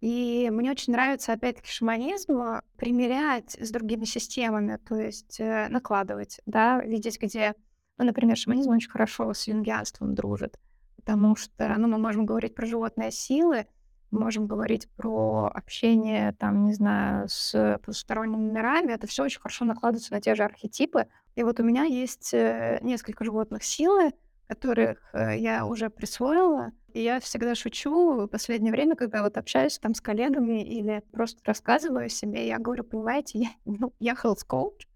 И 0.00 0.48
мне 0.52 0.70
очень 0.70 0.92
нравится, 0.92 1.32
опять-таки, 1.32 1.70
шаманизм 1.70 2.40
а, 2.40 2.62
примерять 2.76 3.56
с 3.60 3.70
другими 3.70 4.04
системами, 4.04 4.78
то 4.88 4.94
есть 4.94 5.40
э, 5.40 5.68
накладывать, 5.68 6.40
да, 6.46 6.80
видеть, 6.84 7.20
где, 7.20 7.54
ну, 7.96 8.04
например, 8.04 8.36
шаманизм 8.36 8.70
очень 8.70 8.90
хорошо 8.90 9.34
с 9.34 9.48
юнгианством 9.48 10.14
дружит, 10.14 10.56
потому 10.96 11.34
что, 11.34 11.74
ну, 11.76 11.88
мы 11.88 11.98
можем 11.98 12.26
говорить 12.26 12.54
про 12.54 12.66
животные 12.66 13.10
силы, 13.10 13.66
можем 14.12 14.46
говорить 14.46 14.88
про 14.96 15.50
общение, 15.52 16.32
там, 16.38 16.64
не 16.64 16.74
знаю, 16.74 17.28
с 17.28 17.78
потусторонними 17.84 18.52
мирами, 18.52 18.92
это 18.92 19.08
все 19.08 19.24
очень 19.24 19.40
хорошо 19.40 19.64
накладывается 19.64 20.12
на 20.12 20.20
те 20.20 20.36
же 20.36 20.44
архетипы. 20.44 21.06
И 21.34 21.42
вот 21.42 21.58
у 21.60 21.64
меня 21.64 21.82
есть 21.84 22.32
э, 22.32 22.78
несколько 22.82 23.24
животных 23.24 23.64
силы, 23.64 24.12
которых 24.48 24.98
э, 25.12 25.38
я 25.38 25.66
уже 25.66 25.90
присвоила. 25.90 26.72
И 26.94 27.02
я 27.02 27.20
всегда 27.20 27.54
шучу 27.54 28.24
в 28.24 28.26
последнее 28.28 28.72
время, 28.72 28.96
когда 28.96 29.22
вот 29.22 29.36
общаюсь 29.36 29.78
там 29.78 29.94
с 29.94 30.00
коллегами 30.00 30.62
или 30.64 31.02
просто 31.12 31.40
рассказываю 31.44 32.06
о 32.06 32.08
себе, 32.08 32.48
я 32.48 32.58
говорю, 32.58 32.82
понимаете, 32.84 33.38
я, 33.38 33.48
ну, 33.64 33.92
я 34.00 34.14
health 34.14 34.46
coach, 34.48 34.86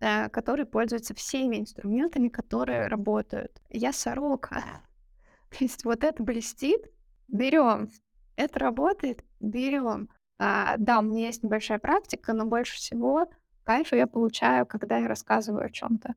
э, 0.00 0.28
который 0.28 0.66
пользуется 0.66 1.14
всеми 1.14 1.60
инструментами, 1.60 2.28
которые 2.28 2.88
работают. 2.88 3.62
Я 3.70 3.92
сорока. 3.92 4.82
То 5.50 5.56
есть 5.60 5.84
вот 5.84 6.02
это 6.02 6.22
блестит, 6.22 6.82
берем. 7.28 7.90
Это 8.36 8.58
работает, 8.58 9.24
берем. 9.38 10.08
А, 10.38 10.74
да, 10.78 10.98
у 10.98 11.02
меня 11.02 11.26
есть 11.26 11.44
небольшая 11.44 11.78
практика, 11.78 12.32
но 12.32 12.44
больше 12.44 12.74
всего 12.74 13.28
кайфа 13.62 13.94
я 13.94 14.08
получаю, 14.08 14.66
когда 14.66 14.98
я 14.98 15.06
рассказываю 15.06 15.66
о 15.66 15.70
чем-то. 15.70 16.16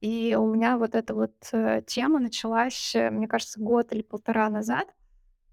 И 0.00 0.36
у 0.38 0.46
меня 0.46 0.76
вот 0.76 0.94
эта 0.94 1.14
вот 1.14 1.34
э, 1.52 1.82
тема 1.86 2.20
началась, 2.20 2.94
э, 2.94 3.10
мне 3.10 3.26
кажется, 3.26 3.60
год 3.60 3.92
или 3.92 4.02
полтора 4.02 4.50
назад, 4.50 4.86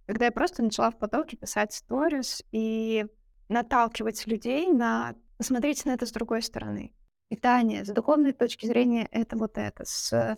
когда 0.06 0.26
я 0.26 0.32
просто 0.32 0.64
начала 0.64 0.92
в 0.92 0.98
потоке 0.98 1.38
писать 1.38 1.74
сторис 1.74 2.44
и 2.52 3.06
наталкивать 3.48 4.26
людей 4.28 4.68
на 4.72 5.16
посмотреть 5.38 5.86
на 5.86 5.92
это 5.92 6.06
с 6.06 6.12
другой 6.12 6.42
стороны. 6.42 6.94
Питание 7.30 7.86
с 7.86 7.90
духовной 7.90 8.34
точки 8.34 8.66
зрения 8.66 9.08
это 9.12 9.38
вот 9.38 9.58
это, 9.58 9.86
с 9.86 10.38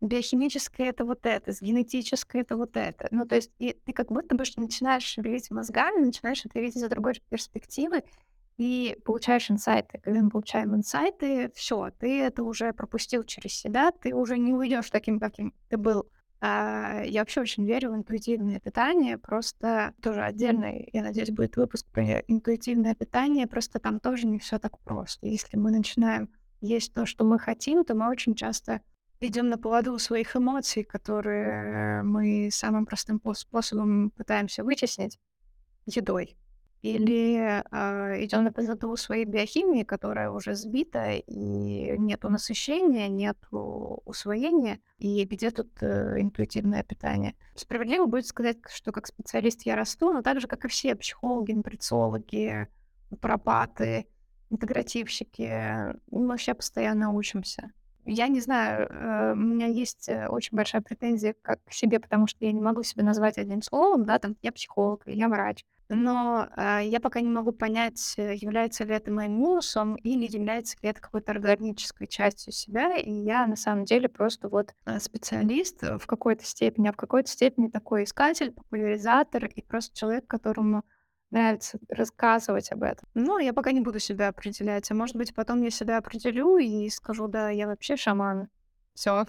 биохимической 0.00 0.86
это 0.86 1.04
вот 1.04 1.24
это, 1.24 1.52
с 1.52 1.60
генетической 1.60 2.40
это 2.40 2.56
вот 2.56 2.76
это. 2.76 3.08
Ну, 3.10 3.26
то 3.26 3.36
есть 3.36 3.50
и 3.58 3.72
ты 3.72 3.92
как 3.92 4.08
будто 4.08 4.34
бы 4.34 4.44
начинаешь 4.56 5.04
шевелить 5.04 5.50
мозгами, 5.50 6.04
начинаешь 6.04 6.44
это 6.44 6.58
видеть 6.58 6.76
из 6.76 6.88
другой 6.88 7.20
перспективы, 7.28 8.02
и 8.56 8.96
получаешь 9.04 9.50
инсайты. 9.50 10.00
Когда 10.02 10.22
мы 10.22 10.30
получаем 10.30 10.74
инсайты, 10.74 11.50
все, 11.54 11.90
ты 11.98 12.20
это 12.22 12.42
уже 12.42 12.72
пропустил 12.72 13.22
через 13.24 13.52
себя, 13.52 13.92
ты 13.92 14.14
уже 14.14 14.38
не 14.38 14.52
уйдешь 14.54 14.90
таким, 14.90 15.20
каким 15.20 15.54
ты 15.68 15.76
был. 15.76 16.08
А, 16.40 17.02
я 17.04 17.20
вообще 17.20 17.40
очень 17.40 17.66
верю 17.66 17.92
в 17.92 17.96
интуитивное 17.96 18.60
питание, 18.60 19.18
просто 19.18 19.94
тоже 20.02 20.22
отдельный, 20.22 20.88
я 20.92 21.02
надеюсь, 21.02 21.30
будет 21.30 21.56
выпуск 21.56 21.86
про 21.90 22.20
интуитивное 22.20 22.94
питание, 22.94 23.46
просто 23.46 23.78
там 23.78 24.00
тоже 24.00 24.26
не 24.26 24.38
все 24.38 24.58
так 24.58 24.78
просто. 24.80 25.26
Если 25.26 25.56
мы 25.56 25.70
начинаем 25.70 26.28
есть 26.60 26.92
то, 26.92 27.06
что 27.06 27.24
мы 27.24 27.38
хотим, 27.38 27.84
то 27.84 27.94
мы 27.94 28.08
очень 28.08 28.34
часто 28.34 28.82
идем 29.20 29.48
на 29.48 29.56
поводу 29.56 29.98
своих 29.98 30.36
эмоций, 30.36 30.84
которые 30.84 32.02
мы 32.02 32.50
самым 32.52 32.84
простым 32.86 33.20
способом 33.34 34.10
пытаемся 34.10 34.62
вытеснить 34.62 35.18
едой. 35.86 36.36
Или 36.82 37.36
э, 37.38 38.24
идем 38.24 38.44
на 38.44 38.52
поводу 38.52 38.96
своей 38.96 39.24
биохимии, 39.24 39.82
которая 39.82 40.30
уже 40.30 40.54
сбита, 40.54 41.12
и 41.14 41.98
нету 41.98 42.28
насыщения, 42.28 43.08
нету 43.08 44.02
усвоения, 44.04 44.78
и 44.98 45.24
где 45.24 45.50
тут 45.50 45.82
э, 45.82 46.20
интуитивное 46.20 46.82
питание. 46.82 47.34
Справедливо 47.54 48.06
будет 48.06 48.26
сказать, 48.26 48.58
что 48.68 48.92
как 48.92 49.06
специалист 49.06 49.62
я 49.62 49.74
расту, 49.74 50.12
но 50.12 50.22
так 50.22 50.40
же, 50.40 50.46
как 50.46 50.64
и 50.64 50.68
все 50.68 50.94
психологи, 50.94 51.52
нутрициологи, 51.52 52.68
пропаты, 53.20 54.06
интегративщики, 54.50 55.94
мы 56.10 56.36
все 56.36 56.54
постоянно 56.54 57.12
учимся. 57.12 57.72
Я 58.08 58.28
не 58.28 58.40
знаю, 58.40 58.88
э, 58.88 59.32
у 59.32 59.36
меня 59.36 59.66
есть 59.66 60.08
э, 60.08 60.28
очень 60.28 60.56
большая 60.56 60.80
претензия 60.80 61.34
как 61.42 61.58
к 61.64 61.72
себе, 61.72 61.98
потому 61.98 62.28
что 62.28 62.44
я 62.44 62.52
не 62.52 62.60
могу 62.60 62.84
себя 62.84 63.02
назвать 63.02 63.36
одним 63.36 63.62
словом, 63.62 64.04
да, 64.04 64.20
там, 64.20 64.36
я 64.42 64.52
психолог, 64.52 65.02
я 65.06 65.28
врач. 65.28 65.64
Но 65.88 66.48
э, 66.56 66.80
я 66.84 67.00
пока 67.00 67.20
не 67.20 67.28
могу 67.28 67.52
понять, 67.52 68.14
э, 68.16 68.34
является 68.34 68.84
ли 68.84 68.94
это 68.94 69.10
моим 69.10 69.38
минусом 69.38 69.96
или 69.96 70.26
является 70.26 70.76
ли 70.82 70.88
это 70.88 71.00
какой-то 71.00 71.32
органической 71.32 72.06
частью 72.06 72.52
себя. 72.52 72.96
И 72.96 73.10
я 73.10 73.46
на 73.46 73.56
самом 73.56 73.84
деле 73.84 74.08
просто 74.08 74.48
вот 74.48 74.74
специалист 74.98 75.82
в 75.82 76.06
какой-то 76.06 76.44
степени, 76.44 76.88
а 76.88 76.92
в 76.92 76.96
какой-то 76.96 77.30
степени 77.30 77.68
такой 77.68 78.04
искатель, 78.04 78.52
популяризатор 78.52 79.46
и 79.46 79.62
просто 79.62 79.96
человек, 79.96 80.26
которому 80.26 80.84
нравится 81.30 81.78
рассказывать 81.88 82.70
об 82.72 82.82
этом. 82.82 83.08
Но 83.14 83.38
я 83.38 83.52
пока 83.52 83.72
не 83.72 83.80
буду 83.80 83.98
себя 83.98 84.28
определять. 84.28 84.90
А 84.90 84.94
может 84.94 85.16
быть, 85.16 85.34
потом 85.34 85.62
я 85.62 85.70
себя 85.70 85.98
определю 85.98 86.58
и 86.58 86.88
скажу, 86.88 87.28
да, 87.28 87.50
я 87.50 87.66
вообще 87.66 87.96
шаман. 87.96 88.48
Все. 88.94 89.26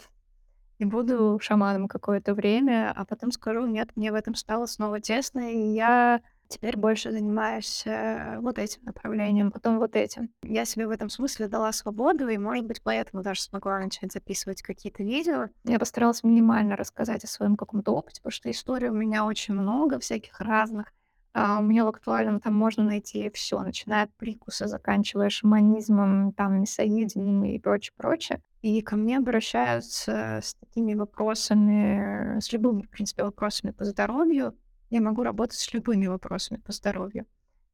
И 0.78 0.86
буду 0.86 1.40
шаманом 1.42 1.88
какое-то 1.88 2.36
время, 2.36 2.94
а 2.96 3.04
потом 3.06 3.32
скажу, 3.32 3.66
нет, 3.66 3.90
мне 3.96 4.12
в 4.12 4.16
этом 4.16 4.36
стало 4.36 4.68
снова 4.68 5.02
тесно, 5.02 5.52
и 5.52 5.74
я 5.74 6.22
теперь 6.50 6.77
больше 6.77 7.12
занимаюсь 7.12 7.84
э, 7.86 8.39
вот 8.39 8.60
этим 8.60 8.84
направлением, 8.84 9.51
потом 9.51 9.80
вот 9.80 9.96
этим. 9.96 10.30
Я 10.44 10.66
себе 10.66 10.88
в 10.88 10.92
этом 10.92 11.10
смысле 11.10 11.48
дала 11.48 11.72
свободу, 11.72 12.27
и, 12.27 12.38
может 12.38 12.66
быть, 12.66 12.82
поэтому 12.84 13.24
даже 13.24 13.42
смогла 13.42 13.80
начать 13.80 14.12
записывать 14.12 14.62
какие-то 14.62 15.04
видео. 15.04 15.48
Я 15.63 15.80
постаралась 15.80 16.24
минимально 16.24 16.75
рассказать 16.75 17.24
о 17.24 17.27
своем 17.27 17.56
каком-то 17.56 17.92
опыте, 17.92 18.22
потому 18.22 18.32
что 18.32 18.51
историй 18.51 18.89
у 18.89 18.94
меня 18.94 19.25
очень 19.25 19.54
много, 19.54 20.00
всяких 20.00 20.39
разных. 20.39 20.94
А, 21.39 21.60
у 21.60 21.62
меня 21.62 21.86
в 21.86 21.89
актуальном 21.89 22.39
там 22.39 22.56
можно 22.56 22.84
найти 22.84 23.30
все, 23.30 23.60
начиная 23.60 24.06
от 24.06 24.13
прикуса, 24.16 24.68
заканчивая 24.68 25.30
шаманизмом, 25.30 26.34
там, 26.34 26.62
мясоедением 26.62 27.44
и 27.44 27.60
прочее, 27.60 27.94
прочее. 27.96 28.42
И 28.63 28.82
ко 28.82 28.96
мне 28.96 29.20
обращаются 29.20 30.39
с 30.42 30.56
такими 30.56 30.96
вопросами, 30.96 32.39
с 32.39 32.51
любыми, 32.51 32.82
в 32.82 32.89
принципе, 32.89 33.24
вопросами 33.24 33.70
по 33.70 33.86
здоровью. 33.86 34.56
Я 34.89 35.01
могу 35.01 35.24
работать 35.24 35.58
с 35.58 35.74
любыми 35.74 36.08
вопросами 36.08 36.60
по 36.60 36.72
здоровью. 36.72 37.25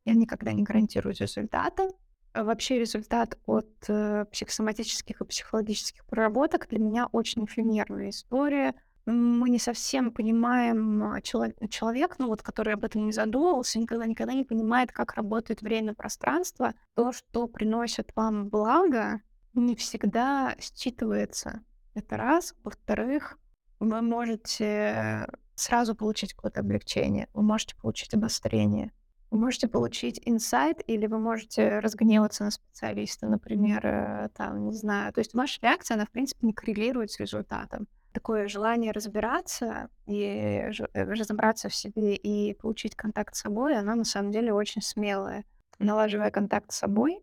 Я 0.05 0.13
никогда 0.13 0.51
не 0.51 0.63
гарантирую 0.63 1.15
результата. 1.15 1.89
А 2.33 2.43
вообще 2.43 2.79
результат 2.79 3.37
от 3.45 3.69
э, 3.87 4.25
психосоматических 4.31 5.21
и 5.21 5.25
психологических 5.25 6.03
проработок 6.05 6.67
для 6.67 6.79
меня 6.79 7.07
очень 7.11 7.45
эфемерная 7.45 8.09
история— 8.09 8.73
мы 9.05 9.49
не 9.49 9.59
совсем 9.59 10.11
понимаем, 10.11 11.03
а, 11.03 11.21
человек, 11.21 11.57
человек, 11.69 12.15
ну 12.19 12.27
вот, 12.27 12.41
который 12.41 12.73
об 12.73 12.85
этом 12.85 13.05
не 13.05 13.11
задумывался, 13.11 13.79
никогда, 13.79 14.05
никогда 14.05 14.33
не 14.33 14.45
понимает, 14.45 14.91
как 14.91 15.13
работает 15.15 15.61
время-пространство. 15.61 16.73
То, 16.95 17.11
что 17.11 17.47
приносит 17.47 18.11
вам 18.15 18.47
благо, 18.47 19.21
не 19.53 19.75
всегда 19.75 20.55
считывается. 20.59 21.59
Это 21.95 22.15
раз. 22.17 22.55
Во-вторых, 22.63 23.37
вы 23.79 24.01
можете 24.01 25.27
сразу 25.55 25.95
получить 25.95 26.33
какое-то 26.33 26.61
облегчение, 26.61 27.27
вы 27.33 27.43
можете 27.43 27.75
получить 27.75 28.13
обострение, 28.13 28.91
вы 29.31 29.39
можете 29.39 29.67
получить 29.67 30.21
инсайт, 30.25 30.81
или 30.85 31.07
вы 31.07 31.17
можете 31.17 31.79
разгневаться 31.79 32.43
на 32.43 32.51
специалиста, 32.51 33.27
например, 33.27 33.81
э, 33.83 34.29
там, 34.35 34.65
не 34.65 34.73
знаю. 34.73 35.11
То 35.11 35.19
есть 35.19 35.33
ваша 35.33 35.59
реакция, 35.63 35.95
она, 35.95 36.05
в 36.05 36.11
принципе, 36.11 36.45
не 36.45 36.53
коррелирует 36.53 37.11
с 37.11 37.19
результатом 37.19 37.87
такое 38.13 38.47
желание 38.47 38.91
разбираться 38.91 39.89
и 40.05 40.21
э, 40.21 40.71
разобраться 40.93 41.67
в 41.67 41.75
себе 41.75 42.15
и 42.15 42.53
получить 42.53 42.95
контакт 42.95 43.35
с 43.35 43.41
собой, 43.41 43.75
оно 43.77 43.95
на 43.95 44.05
самом 44.05 44.31
деле 44.31 44.53
очень 44.53 44.81
смелое. 44.81 45.43
Налаживая 45.79 46.31
контакт 46.31 46.71
с 46.71 46.77
собой 46.77 47.19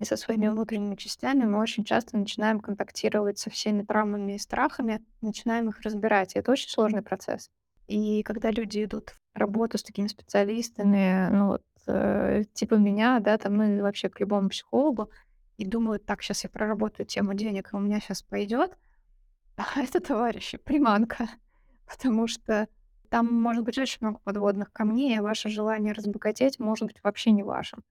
и 0.00 0.04
со 0.04 0.16
своими 0.16 0.48
внутренними 0.48 0.96
частями, 0.96 1.44
мы 1.44 1.60
очень 1.60 1.84
часто 1.84 2.16
начинаем 2.16 2.60
контактировать 2.60 3.38
со 3.38 3.50
всеми 3.50 3.82
травмами 3.82 4.32
и 4.32 4.38
страхами, 4.38 5.04
начинаем 5.20 5.68
их 5.68 5.80
разбирать. 5.82 6.34
И 6.34 6.38
это 6.38 6.50
очень 6.50 6.70
сложный 6.70 7.02
процесс. 7.02 7.50
И 7.90 8.22
когда 8.22 8.52
люди 8.52 8.84
идут 8.84 9.16
в 9.34 9.38
работу 9.38 9.76
с 9.76 9.82
такими 9.82 10.06
специалистами, 10.06 11.28
ну 11.32 11.48
вот, 11.48 11.64
э, 11.88 12.44
типа 12.54 12.74
меня, 12.74 13.18
да, 13.18 13.36
там, 13.36 13.56
ну, 13.56 13.82
вообще 13.82 14.08
к 14.08 14.20
любому 14.20 14.48
психологу, 14.48 15.10
и 15.56 15.66
думают, 15.66 16.06
так, 16.06 16.22
сейчас 16.22 16.44
я 16.44 16.50
проработаю 16.50 17.04
тему 17.04 17.34
денег, 17.34 17.72
и 17.72 17.76
у 17.76 17.80
меня 17.80 17.98
сейчас 17.98 18.22
пойдет, 18.22 18.78
а 19.56 19.80
это, 19.80 20.00
товарищи, 20.00 20.56
приманка. 20.56 21.28
Потому 21.84 22.28
что 22.28 22.68
там 23.08 23.26
может 23.26 23.64
быть 23.64 23.76
очень 23.76 23.98
много 24.02 24.20
подводных 24.20 24.72
камней, 24.72 25.18
а 25.18 25.22
ваше 25.22 25.48
желание 25.48 25.92
разбогатеть 25.92 26.60
может 26.60 26.86
быть 26.86 27.02
вообще 27.02 27.32
не 27.32 27.42
вашим. 27.42 27.82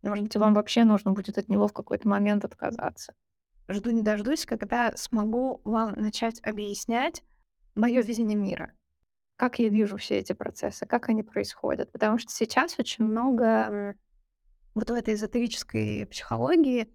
Может 0.00 0.24
быть, 0.24 0.36
вам 0.36 0.54
вообще 0.54 0.84
нужно 0.84 1.12
будет 1.12 1.36
от 1.36 1.50
него 1.50 1.68
в 1.68 1.74
какой-то 1.74 2.08
момент 2.08 2.46
отказаться. 2.46 3.12
Жду 3.68 3.90
не 3.90 4.00
дождусь, 4.00 4.46
когда 4.46 4.96
смогу 4.96 5.60
вам 5.64 5.92
начать 5.92 6.40
объяснять 6.42 7.22
мое 7.74 8.00
видение 8.00 8.38
мира. 8.38 8.72
Как 9.36 9.58
я 9.58 9.68
вижу 9.68 9.96
все 9.96 10.18
эти 10.18 10.32
процессы, 10.32 10.86
как 10.86 11.08
они 11.08 11.22
происходят. 11.22 11.90
Потому 11.92 12.18
что 12.18 12.30
сейчас 12.32 12.78
очень 12.78 13.04
много 13.04 13.96
вот 14.74 14.90
в 14.90 14.92
этой 14.92 15.14
эзотерической 15.14 16.06
психологии, 16.06 16.92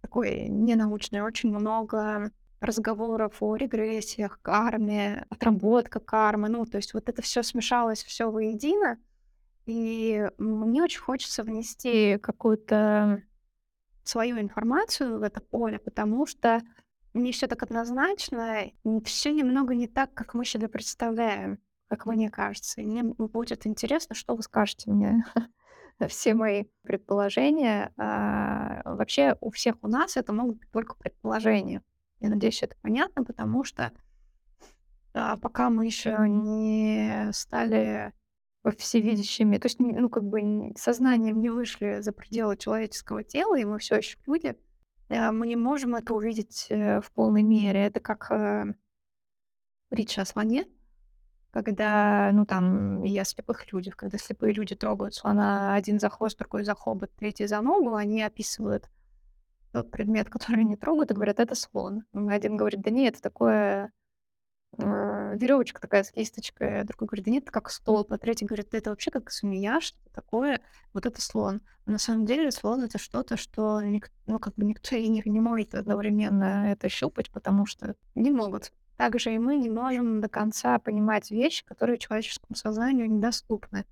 такой 0.00 0.48
ненаучной, 0.48 1.20
очень 1.20 1.50
много 1.50 2.30
разговоров 2.60 3.36
о 3.40 3.56
регрессиях, 3.56 4.40
карме, 4.42 5.26
отработка 5.30 6.00
кармы. 6.00 6.48
Ну, 6.48 6.64
то 6.64 6.76
есть 6.76 6.94
вот 6.94 7.08
это 7.08 7.22
все 7.22 7.42
смешалось, 7.42 8.02
все 8.02 8.30
воедино. 8.30 8.98
И 9.66 10.28
мне 10.38 10.82
очень 10.82 11.00
хочется 11.00 11.42
внести 11.42 12.18
какую-то 12.18 13.22
свою 14.02 14.40
информацию 14.40 15.18
в 15.18 15.22
это 15.22 15.40
поле, 15.40 15.78
потому 15.78 16.26
что 16.26 16.62
не 17.12 17.32
все 17.32 17.46
так 17.46 17.62
однозначно, 17.62 18.70
все 19.04 19.32
немного 19.32 19.74
не 19.74 19.86
так, 19.86 20.14
как 20.14 20.34
мы 20.34 20.44
себе 20.44 20.68
представляем, 20.68 21.58
как 21.88 22.06
мне 22.06 22.30
кажется. 22.30 22.80
Мне 22.80 23.02
будет 23.02 23.66
интересно, 23.66 24.14
что 24.14 24.34
вы 24.34 24.42
скажете 24.42 24.90
мне 24.90 25.24
все 26.08 26.34
мои 26.34 26.64
предположения. 26.82 27.92
А, 27.96 28.82
вообще 28.84 29.36
у 29.40 29.50
всех 29.50 29.76
у 29.82 29.88
нас 29.88 30.16
это 30.16 30.32
могут 30.32 30.58
быть 30.58 30.70
только 30.70 30.94
предположения. 30.96 31.82
Я 32.20 32.30
надеюсь, 32.30 32.62
это 32.62 32.76
понятно, 32.82 33.24
потому 33.24 33.64
что 33.64 33.92
а, 35.14 35.36
пока 35.36 35.70
мы 35.70 35.86
еще 35.86 36.16
не 36.28 37.30
стали 37.32 38.12
всевидящими, 38.76 39.56
то 39.56 39.66
есть, 39.66 39.78
ну, 39.78 40.10
как 40.10 40.24
бы 40.24 40.72
сознанием 40.76 41.40
не 41.40 41.48
вышли 41.48 42.00
за 42.00 42.12
пределы 42.12 42.56
человеческого 42.56 43.24
тела, 43.24 43.58
и 43.58 43.64
мы 43.64 43.78
все 43.78 43.96
еще 43.96 44.18
люди, 44.26 44.56
а, 45.08 45.32
мы 45.32 45.46
не 45.46 45.56
можем 45.56 45.94
это 45.94 46.14
увидеть 46.14 46.66
э, 46.68 47.00
в 47.00 47.10
полной 47.12 47.42
мере. 47.42 47.86
Это 47.86 48.00
как 48.00 48.30
э, 48.30 48.74
притча 49.88 50.22
о 50.22 50.24
слоне, 50.26 50.66
когда, 51.50 52.30
ну, 52.32 52.44
там, 52.44 53.02
о 53.02 53.24
слепых 53.24 53.72
людях, 53.72 53.96
когда 53.96 54.18
слепые 54.18 54.52
люди 54.52 54.74
трогают 54.74 55.14
слона 55.14 55.74
один 55.74 55.98
за 55.98 56.08
хвост, 56.10 56.38
другой 56.38 56.64
за 56.64 56.74
хобот, 56.74 57.10
третий 57.16 57.46
за 57.46 57.60
ногу, 57.60 57.94
они 57.94 58.22
описывают 58.22 58.88
тот 59.72 59.90
предмет, 59.90 60.28
который 60.28 60.60
они 60.60 60.76
трогают, 60.76 61.10
и 61.10 61.14
говорят, 61.14 61.40
это 61.40 61.54
слон. 61.54 62.04
Один 62.12 62.56
говорит, 62.56 62.80
да 62.80 62.90
нет, 62.90 63.14
это 63.14 63.22
такое 63.22 63.92
э, 64.78 65.36
веревочка 65.36 65.80
такая 65.80 66.04
с 66.04 66.10
кисточкой, 66.10 66.80
а 66.80 66.84
другой 66.84 67.06
говорит, 67.08 67.24
да 67.24 67.30
нет, 67.30 67.42
это 67.44 67.52
как 67.52 67.70
столб, 67.70 68.12
а 68.12 68.18
третий 68.18 68.44
говорит, 68.44 68.68
да 68.70 68.78
это 68.78 68.90
вообще 68.90 69.10
как 69.10 69.30
змея, 69.30 69.80
что 69.80 69.98
такое, 70.12 70.60
вот 70.92 71.06
это 71.06 71.20
слон. 71.20 71.60
Но 71.86 71.92
на 71.92 71.98
самом 71.98 72.26
деле 72.26 72.50
слон 72.50 72.82
это 72.82 72.98
что-то, 72.98 73.36
что 73.36 73.80
ник- 73.82 74.12
ну, 74.26 74.38
как 74.38 74.54
бы 74.54 74.64
никто 74.64 74.96
и 74.96 75.08
не, 75.08 75.22
не 75.24 75.40
может 75.40 75.74
одновременно 75.74 76.70
это 76.70 76.88
щупать, 76.88 77.30
потому 77.30 77.66
что 77.66 77.94
не 78.14 78.30
могут. 78.30 78.72
Также 78.98 79.32
и 79.32 79.38
мы 79.38 79.56
не 79.56 79.70
можем 79.70 80.20
до 80.20 80.28
конца 80.28 80.76
понимать 80.80 81.30
вещи, 81.30 81.64
которые 81.64 81.98
человеческому 81.98 82.56
сознанию 82.56 83.08
недоступны. 83.08 83.86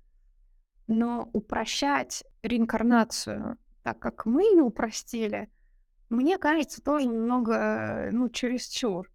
Но 0.87 1.29
упрощать 1.31 2.25
реинкарнацию 2.43 3.57
так, 3.83 3.99
как 3.99 4.25
мы 4.25 4.43
ее 4.43 4.63
упростили, 4.63 5.49
мне 6.09 6.37
кажется, 6.37 6.83
тоже 6.83 7.07
немного, 7.07 8.09
ну, 8.11 8.27
чересчур. 8.27 9.09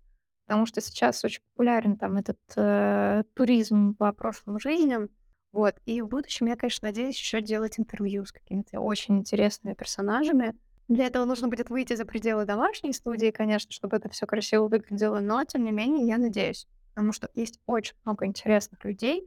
потому 0.46 0.64
что 0.64 0.80
сейчас 0.80 1.22
очень 1.26 1.42
популярен 1.52 1.98
там 1.98 2.16
этот 2.16 2.40
э, 2.56 3.24
туризм 3.34 3.94
по 3.94 4.12
прошлым 4.14 4.58
жизням. 4.58 5.10
Вот. 5.52 5.76
И 5.84 6.00
в 6.00 6.08
будущем 6.08 6.46
я, 6.46 6.56
конечно, 6.56 6.88
надеюсь 6.88 7.18
еще 7.18 7.42
делать 7.42 7.78
интервью 7.78 8.24
с 8.24 8.32
какими-то 8.32 8.80
очень 8.80 9.18
интересными 9.18 9.74
персонажами. 9.74 10.54
Для 10.92 11.06
этого 11.06 11.24
нужно 11.24 11.48
будет 11.48 11.70
выйти 11.70 11.94
за 11.94 12.04
пределы 12.04 12.44
домашней 12.44 12.92
студии, 12.92 13.30
конечно, 13.30 13.72
чтобы 13.72 13.96
это 13.96 14.10
все 14.10 14.26
красиво 14.26 14.68
выглядело, 14.68 15.20
но 15.20 15.42
тем 15.44 15.64
не 15.64 15.72
менее 15.72 16.06
я 16.06 16.18
надеюсь, 16.18 16.68
потому 16.90 17.12
что 17.12 17.30
есть 17.34 17.60
очень 17.64 17.94
много 18.04 18.26
интересных 18.26 18.84
людей, 18.84 19.24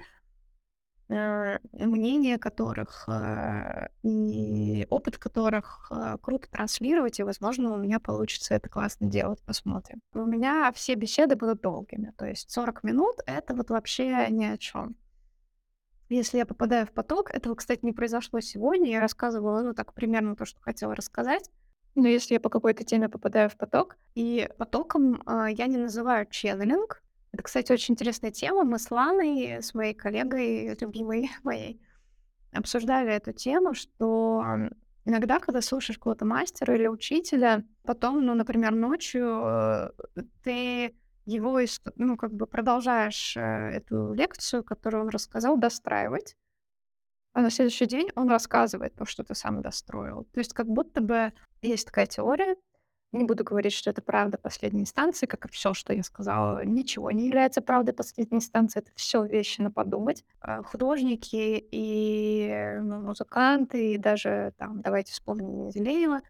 э, 1.10 1.58
мнения 1.74 2.38
которых 2.38 3.10
э, 3.10 3.88
и 4.04 4.86
опыт 4.92 5.18
которых 5.18 5.92
э, 5.92 6.18
круто 6.22 6.48
транслировать, 6.52 7.20
и, 7.20 7.24
возможно, 7.24 7.74
у 7.74 7.78
меня 7.78 8.00
получится 8.00 8.54
это 8.54 8.70
классно 8.70 9.08
делать, 9.08 9.42
посмотрим. 9.42 10.02
У 10.14 10.24
меня 10.24 10.72
все 10.72 10.94
беседы 10.94 11.36
будут 11.36 11.62
долгими, 11.62 12.14
то 12.16 12.28
есть 12.28 12.52
40 12.52 12.84
минут— 12.84 13.16
это 13.26 13.56
вот 13.56 13.72
вообще 13.72 14.28
ни 14.30 14.46
о 14.46 14.60
чем. 14.60 14.96
Если 16.10 16.38
я 16.38 16.46
попадаю 16.46 16.86
в 16.86 16.92
поток, 16.92 17.32
этого, 17.32 17.56
кстати, 17.56 17.84
не 17.84 17.92
произошло 17.92 18.40
сегодня, 18.40 18.92
я 18.92 19.00
рассказывала, 19.00 19.62
ну, 19.62 19.74
так 19.74 19.94
примерно 19.94 20.36
то, 20.36 20.46
что 20.46 20.62
хотела 20.62 20.96
рассказать, 20.96 21.50
но 21.96 22.08
если 22.08 22.36
я 22.36 22.40
по 22.40 22.50
какой-то 22.50 22.84
теме 22.84 23.10
попадаю 23.10 23.50
в 23.50 23.56
поток, 23.56 23.98
и 24.14 24.50
потоком 24.58 25.24
э, 25.26 25.48
я 25.52 25.68
не 25.68 25.78
называю 25.78 26.28
ченнелинг, 26.30 27.02
это, 27.32 27.44
кстати, 27.44 27.72
очень 27.72 27.94
интересная 27.96 28.32
тема. 28.32 28.64
Мы 28.64 28.80
с 28.80 28.92
Ланой, 28.92 29.62
с 29.62 29.74
моей 29.74 29.94
коллегой, 29.94 30.78
любимой 30.80 31.30
моей, 31.44 31.82
обсуждали 32.54 33.12
эту 33.12 33.34
тему, 33.34 33.74
что 33.74 34.44
иногда, 35.06 35.40
когда 35.40 35.62
слушаешь 35.62 35.98
какого-то 35.98 36.26
мастера 36.26 36.76
или 36.76 36.88
учителя, 36.88 37.66
потом, 37.84 38.26
ну, 38.26 38.36
например, 38.36 38.74
ночью 38.74 39.42
э, 39.46 39.92
ты 40.44 40.96
его, 41.26 41.60
ну, 41.96 42.18
как 42.18 42.34
бы 42.34 42.48
продолжаешь 42.48 43.36
э, 43.38 43.42
эту 43.42 44.14
лекцию, 44.14 44.64
которую 44.64 45.04
он 45.04 45.10
рассказал, 45.10 45.58
достраивать. 45.58 46.36
А 47.34 47.42
на 47.42 47.50
следующий 47.50 47.86
день 47.86 48.10
он 48.16 48.30
рассказывает 48.30 48.96
то, 48.96 49.06
что 49.06 49.24
ты 49.24 49.36
сам 49.36 49.62
достроил. 49.62 50.26
То 50.32 50.40
есть 50.40 50.54
как 50.54 50.68
будто 50.68 51.02
бы 51.02 51.34
есть 51.62 51.88
такая 51.88 52.06
теория, 52.06 52.56
не 53.16 53.24
буду 53.24 53.44
говорить, 53.44 53.74
что 53.74 53.90
это 53.90 54.02
правда 54.02 54.38
последней 54.38 54.82
инстанции, 54.82 55.26
как 55.26 55.46
и 55.46 55.50
все, 55.50 55.74
что 55.74 55.94
я 55.94 56.04
сказала. 56.04 56.64
Ничего 56.66 57.12
не 57.12 57.28
является 57.28 57.62
правдой 57.62 57.94
последней 57.94 58.38
инстанции. 58.38 58.80
Это 58.80 58.92
все 58.96 59.24
вещи 59.24 59.62
на 59.62 59.72
подумать. 59.72 60.26
А 60.42 60.64
художники 60.64 61.66
и 61.72 62.78
ну, 62.82 63.02
музыканты, 63.02 63.94
и 63.94 63.98
даже 63.98 64.54
там, 64.58 64.82
давайте 64.82 65.14
вспомним 65.14 65.72
Зелеева, 65.72 66.22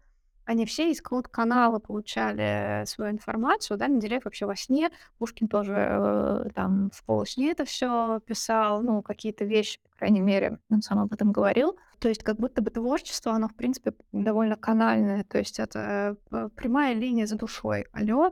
они 0.46 0.64
все 0.64 0.90
из 0.90 1.02
канала 1.02 1.80
получали 1.80 2.84
свою 2.86 3.10
информацию, 3.10 3.76
да, 3.76 3.88
Менделеев 3.88 4.24
вообще 4.24 4.46
во 4.46 4.54
сне, 4.54 4.90
Пушкин 5.18 5.48
тоже 5.48 5.74
э, 5.76 6.50
там 6.54 6.90
в 6.92 7.04
полусне 7.04 7.50
это 7.50 7.64
все 7.64 8.20
писал, 8.20 8.80
ну, 8.80 9.02
какие-то 9.02 9.44
вещи, 9.44 9.80
по 9.90 9.98
крайней 9.98 10.20
мере, 10.20 10.60
он 10.70 10.82
сам 10.82 11.00
об 11.00 11.12
этом 11.12 11.32
говорил. 11.32 11.76
То 11.98 12.08
есть 12.08 12.22
как 12.22 12.36
будто 12.36 12.62
бы 12.62 12.70
творчество, 12.70 13.32
оно, 13.32 13.48
в 13.48 13.54
принципе, 13.54 13.94
довольно 14.12 14.56
канальное, 14.56 15.24
то 15.24 15.38
есть 15.38 15.58
это 15.58 16.16
э, 16.30 16.48
прямая 16.54 16.94
линия 16.94 17.26
за 17.26 17.36
душой. 17.36 17.86
Алло, 17.92 18.30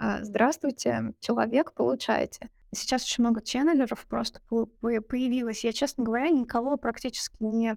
э, 0.00 0.24
здравствуйте, 0.24 1.12
человек, 1.20 1.74
получаете. 1.74 2.48
Сейчас 2.72 3.04
очень 3.04 3.22
много 3.22 3.42
ченнелеров 3.42 4.06
просто 4.06 4.40
появилось. 4.48 5.62
Я, 5.62 5.72
честно 5.72 6.04
говоря, 6.04 6.30
никого 6.30 6.76
практически 6.78 7.36
не 7.40 7.76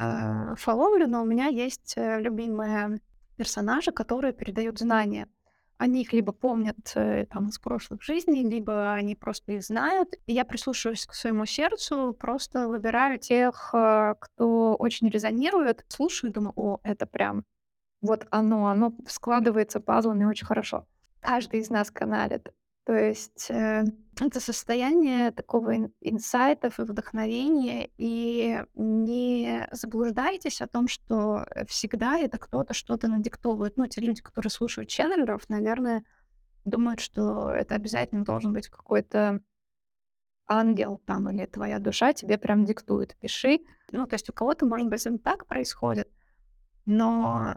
э, 0.00 0.54
фоловлю, 0.56 1.06
но 1.06 1.22
у 1.22 1.24
меня 1.24 1.46
есть 1.46 1.94
э, 1.96 2.20
любимые 2.20 3.00
персонажи, 3.36 3.92
которые 3.92 4.32
передают 4.32 4.78
знания. 4.78 5.28
Они 5.78 6.02
их 6.02 6.12
либо 6.12 6.32
помнят 6.32 6.92
э, 6.94 7.26
там 7.26 7.48
из 7.48 7.58
прошлых 7.58 8.02
жизней, 8.02 8.42
либо 8.42 8.92
они 8.92 9.14
просто 9.14 9.52
их 9.52 9.62
знают. 9.62 10.14
И 10.26 10.32
я 10.32 10.44
прислушиваюсь 10.44 11.06
к 11.06 11.14
своему 11.14 11.46
сердцу, 11.46 12.16
просто 12.18 12.68
выбираю 12.68 13.18
тех, 13.18 13.68
кто 13.70 14.74
очень 14.74 15.08
резонирует, 15.08 15.84
слушаю 15.88 16.30
и 16.30 16.34
думаю, 16.34 16.52
о, 16.56 16.80
это 16.82 17.06
прям 17.06 17.44
вот 18.00 18.26
оно, 18.30 18.66
оно 18.68 18.94
складывается 19.06 19.80
пазлами 19.80 20.24
очень 20.24 20.46
хорошо. 20.46 20.86
Каждый 21.20 21.60
из 21.60 21.70
нас 21.70 21.90
каналит 21.90 22.52
то 22.84 22.94
есть 22.94 23.50
э, 23.50 23.84
это 24.20 24.40
состояние 24.40 25.30
такого 25.30 25.76
ин- 25.76 25.94
инсайтов 26.00 26.78
и 26.78 26.82
вдохновения, 26.82 27.90
и 27.98 28.64
не 28.74 29.68
заблуждайтесь 29.72 30.60
о 30.60 30.66
том, 30.66 30.88
что 30.88 31.46
всегда 31.66 32.18
это 32.18 32.38
кто-то 32.38 32.74
что-то 32.74 33.08
надиктовывает. 33.08 33.76
Ну, 33.76 33.86
те 33.86 34.00
люди, 34.00 34.22
которые 34.22 34.50
слушают 34.50 34.88
ченнелеров, 34.88 35.48
наверное, 35.48 36.04
думают, 36.64 37.00
что 37.00 37.50
это 37.50 37.74
обязательно 37.74 38.24
должен 38.24 38.52
быть 38.52 38.68
какой-то 38.68 39.40
ангел 40.46 41.00
там 41.06 41.30
или 41.30 41.46
твоя 41.46 41.78
душа 41.78 42.12
тебе 42.12 42.38
прям 42.38 42.64
диктует, 42.64 43.16
пиши. 43.20 43.60
Ну, 43.92 44.06
то 44.06 44.14
есть 44.14 44.28
у 44.28 44.32
кого-то, 44.32 44.66
может 44.66 44.88
быть, 44.88 45.06
это 45.06 45.18
так 45.18 45.46
происходит, 45.46 46.08
но 46.86 47.56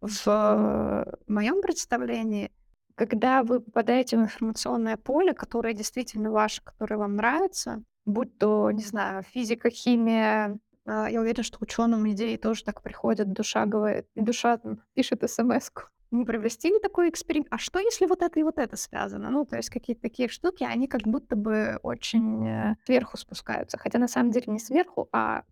в 0.00 1.06
моем 1.26 1.62
представлении 1.62 2.52
когда 2.96 3.42
вы 3.42 3.60
попадаете 3.60 4.16
в 4.16 4.22
информационное 4.22 4.96
поле, 4.96 5.34
которое 5.34 5.74
действительно 5.74 6.30
ваше, 6.30 6.62
которое 6.64 6.96
вам 6.96 7.14
нравится, 7.16 7.82
будь 8.06 8.38
то, 8.38 8.70
не 8.70 8.82
знаю, 8.82 9.22
физика, 9.22 9.70
химия, 9.70 10.58
а, 10.86 11.08
я 11.10 11.20
уверена, 11.20 11.42
что 11.42 11.58
ученым 11.60 12.08
идеи 12.10 12.36
тоже 12.36 12.64
так 12.64 12.82
приходят, 12.82 13.32
душа 13.32 13.66
говорит, 13.66 14.06
и 14.14 14.22
душа 14.22 14.58
пишет 14.94 15.28
смс-ку. 15.30 15.82
Мы 16.10 16.24
провести 16.24 16.72
такой 16.80 17.10
эксперимент? 17.10 17.48
А 17.50 17.58
что, 17.58 17.80
если 17.80 18.06
вот 18.06 18.22
это 18.22 18.40
и 18.40 18.44
вот 18.44 18.58
это 18.58 18.76
связано? 18.76 19.28
Ну, 19.28 19.44
то 19.44 19.56
есть 19.56 19.70
какие-то 19.70 20.02
такие 20.02 20.28
штуки, 20.28 20.62
они 20.62 20.86
как 20.86 21.02
будто 21.02 21.36
бы 21.36 21.78
очень 21.82 22.46
э, 22.46 22.76
сверху 22.86 23.16
спускаются. 23.16 23.76
Хотя 23.76 23.98
на 23.98 24.06
самом 24.06 24.30
деле 24.30 24.44
не 24.46 24.60
сверху, 24.60 25.08
а 25.12 25.42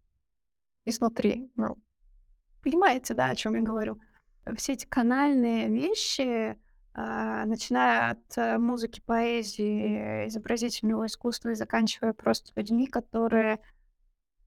изнутри. 0.84 1.50
Ну, 1.56 1.76
понимаете, 2.62 3.14
да, 3.14 3.30
о 3.30 3.34
чем 3.34 3.56
я 3.56 3.62
говорю? 3.62 3.98
Все 4.56 4.74
эти 4.74 4.86
канальные 4.86 5.68
вещи, 5.68 6.56
начиная 6.94 8.12
от 8.12 8.38
э, 8.38 8.58
музыки, 8.58 9.02
поэзии, 9.04 10.28
изобразительного 10.28 11.06
искусства 11.06 11.50
и 11.50 11.54
заканчивая 11.54 12.12
просто 12.12 12.52
людьми, 12.54 12.86
которые 12.86 13.60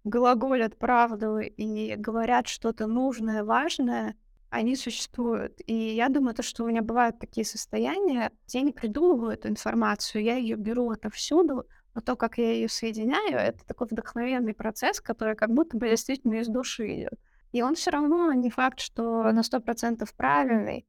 глаголят 0.06 0.78
правду 0.78 1.40
и 1.40 1.96
говорят 1.96 2.48
что-то 2.48 2.88
нужное, 2.88 3.44
важное, 3.44 4.16
они 4.50 4.76
существуют. 4.76 5.60
И 5.66 5.74
я 5.74 6.08
думаю, 6.10 6.34
то, 6.36 6.44
что 6.44 6.64
у 6.64 6.68
меня 6.68 6.82
бывают 6.82 7.20
такие 7.20 7.46
состояния, 7.46 8.32
я 8.48 8.62
не 8.62 8.72
придумываю 8.72 9.32
эту 9.32 9.50
информацию, 9.50 10.24
я 10.24 10.38
ее 10.38 10.56
беру 10.56 10.90
отовсюду, 10.90 11.66
но 11.94 12.02
то, 12.02 12.16
как 12.16 12.38
я 12.38 12.54
ее 12.54 12.70
соединяю, 12.70 13.38
это 13.38 13.66
такой 13.66 13.88
вдохновенный 13.92 14.54
процесс, 14.54 15.02
который 15.02 15.36
как 15.36 15.54
будто 15.54 15.78
бы 15.78 15.90
действительно 15.90 16.36
из 16.36 16.48
души 16.48 16.96
идет. 16.96 17.20
И 17.52 17.62
он 17.62 17.76
все 17.76 17.92
равно 17.92 18.32
не 18.34 18.50
факт, 18.50 18.80
что 18.80 19.32
на 19.32 19.44
сто 19.44 19.60
процентов 19.60 20.14
правильный, 20.14 20.86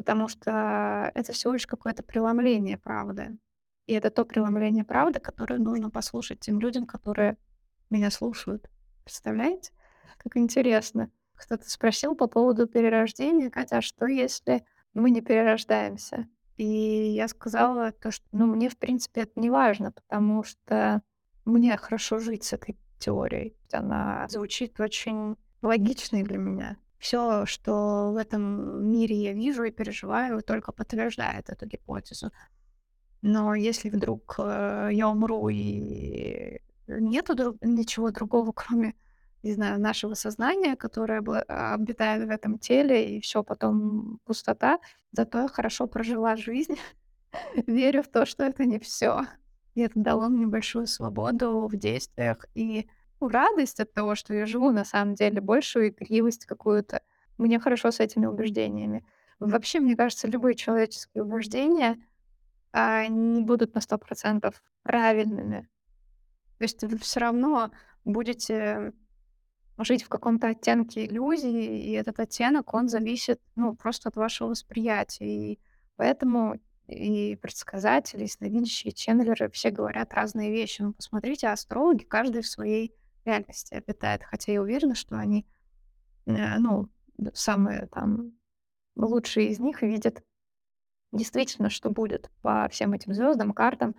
потому 0.00 0.28
что 0.28 1.12
это 1.14 1.34
всего 1.34 1.52
лишь 1.52 1.66
какое-то 1.66 2.02
преломление 2.02 2.78
правды. 2.78 3.36
И 3.86 3.92
это 3.92 4.08
то 4.08 4.24
преломление 4.24 4.82
правды, 4.82 5.20
которое 5.20 5.58
нужно 5.58 5.90
послушать 5.90 6.40
тем 6.40 6.58
людям, 6.58 6.86
которые 6.86 7.36
меня 7.90 8.10
слушают. 8.10 8.70
Представляете? 9.04 9.72
Как 10.16 10.38
интересно. 10.38 11.10
Кто-то 11.34 11.68
спросил 11.68 12.14
по 12.14 12.28
поводу 12.28 12.66
перерождения, 12.66 13.50
Катя, 13.50 13.76
а 13.76 13.82
что 13.82 14.06
если 14.06 14.64
мы 14.94 15.10
не 15.10 15.20
перерождаемся? 15.20 16.26
И 16.56 16.64
я 16.64 17.28
сказала 17.28 17.92
то, 17.92 18.10
что 18.10 18.24
ну, 18.32 18.46
мне, 18.46 18.70
в 18.70 18.78
принципе, 18.78 19.20
это 19.24 19.38
не 19.38 19.50
важно, 19.50 19.92
потому 19.92 20.44
что 20.44 21.02
мне 21.44 21.76
хорошо 21.76 22.20
жить 22.20 22.44
с 22.44 22.54
этой 22.54 22.78
теорией. 22.98 23.54
Она 23.70 24.26
звучит 24.30 24.80
очень 24.80 25.36
логичной 25.60 26.22
для 26.22 26.38
меня 26.38 26.78
все, 27.00 27.46
что 27.46 28.12
в 28.12 28.16
этом 28.16 28.86
мире 28.92 29.16
я 29.16 29.32
вижу 29.32 29.64
и 29.64 29.70
переживаю, 29.70 30.42
только 30.42 30.70
подтверждает 30.70 31.48
эту 31.48 31.66
гипотезу. 31.66 32.30
Но 33.22 33.54
если 33.54 33.88
вдруг 33.88 34.36
э, 34.38 34.90
я 34.92 35.08
умру 35.08 35.48
и 35.48 36.60
нету 36.86 37.34
друг, 37.34 37.56
ничего 37.62 38.10
другого, 38.10 38.52
кроме, 38.56 38.94
не 39.42 39.54
знаю, 39.54 39.80
нашего 39.80 40.14
сознания, 40.14 40.76
которое 40.76 41.20
обитает 41.48 42.28
в 42.28 42.30
этом 42.30 42.58
теле, 42.58 43.16
и 43.16 43.20
все 43.20 43.42
потом 43.42 44.20
пустота, 44.24 44.78
зато 45.12 45.42
я 45.42 45.48
хорошо 45.48 45.86
прожила 45.86 46.36
жизнь, 46.36 46.76
верю 47.66 48.02
в 48.02 48.08
то, 48.08 48.26
что 48.26 48.44
это 48.44 48.66
не 48.66 48.78
все. 48.78 49.22
И 49.74 49.80
это 49.80 49.98
дало 50.00 50.28
мне 50.28 50.46
большую 50.46 50.86
свободу 50.86 51.66
в 51.66 51.76
действиях 51.76 52.44
и 52.54 52.88
радость 53.28 53.80
от 53.80 53.92
того, 53.92 54.14
что 54.14 54.34
я 54.34 54.46
живу 54.46 54.70
на 54.70 54.84
самом 54.84 55.14
деле, 55.14 55.40
большую 55.40 55.88
игривость 55.88 56.46
какую-то. 56.46 57.02
Мне 57.38 57.58
хорошо 57.58 57.90
с 57.90 58.00
этими 58.00 58.26
убеждениями. 58.26 59.04
Вообще, 59.38 59.80
мне 59.80 59.96
кажется, 59.96 60.28
любые 60.28 60.54
человеческие 60.54 61.24
убеждения 61.24 61.96
а, 62.72 63.06
не 63.06 63.42
будут 63.42 63.74
на 63.74 63.80
сто 63.80 63.98
процентов 63.98 64.62
правильными. 64.82 65.68
То 66.58 66.64
есть 66.64 66.82
вы 66.84 66.98
все 66.98 67.20
равно 67.20 67.70
будете 68.04 68.92
жить 69.78 70.02
в 70.02 70.08
каком-то 70.08 70.48
оттенке 70.48 71.06
иллюзии, 71.06 71.88
и 71.88 71.92
этот 71.92 72.20
оттенок, 72.20 72.74
он 72.74 72.88
зависит, 72.88 73.40
ну, 73.56 73.74
просто 73.74 74.10
от 74.10 74.16
вашего 74.16 74.48
восприятия. 74.48 75.52
И 75.52 75.60
поэтому 75.96 76.60
и 76.86 77.36
предсказатели, 77.36 78.24
и 78.24 78.28
сновидящие 78.28 78.92
ченнелеры 78.92 79.48
все 79.50 79.70
говорят 79.70 80.12
разные 80.12 80.50
вещи. 80.50 80.82
Ну, 80.82 80.92
посмотрите, 80.92 81.48
астрологи, 81.48 82.04
каждый 82.04 82.42
в 82.42 82.48
своей 82.48 82.94
реальности 83.30 83.74
обитает. 83.74 84.22
Хотя 84.24 84.52
я 84.52 84.62
уверена, 84.62 84.94
что 84.94 85.16
они, 85.16 85.46
э, 86.26 86.58
ну, 86.58 86.88
самые 87.32 87.86
там 87.86 88.32
лучшие 88.96 89.48
из 89.48 89.60
них 89.60 89.82
видят 89.82 90.22
действительно, 91.12 91.70
что 91.70 91.90
будет 91.90 92.30
по 92.42 92.68
всем 92.68 92.92
этим 92.92 93.14
звездам, 93.14 93.52
картам, 93.52 93.94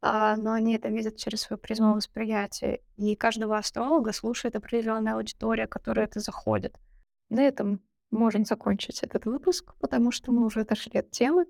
а, 0.00 0.36
но 0.36 0.52
они 0.52 0.76
это 0.76 0.88
видят 0.88 1.16
через 1.16 1.42
свою 1.42 1.58
призму 1.58 1.94
восприятия. 1.94 2.80
И 2.96 3.16
каждого 3.16 3.56
астролога 3.56 4.12
слушает 4.12 4.54
определенная 4.56 5.14
аудитория, 5.14 5.66
которая 5.66 6.06
это 6.06 6.20
заходит. 6.20 6.78
На 7.30 7.42
этом 7.42 7.80
можем 8.10 8.44
закончить 8.44 9.02
этот 9.02 9.26
выпуск, 9.26 9.74
потому 9.80 10.10
что 10.10 10.32
мы 10.32 10.46
уже 10.46 10.60
отошли 10.60 11.00
от 11.00 11.10
темы. 11.10 11.46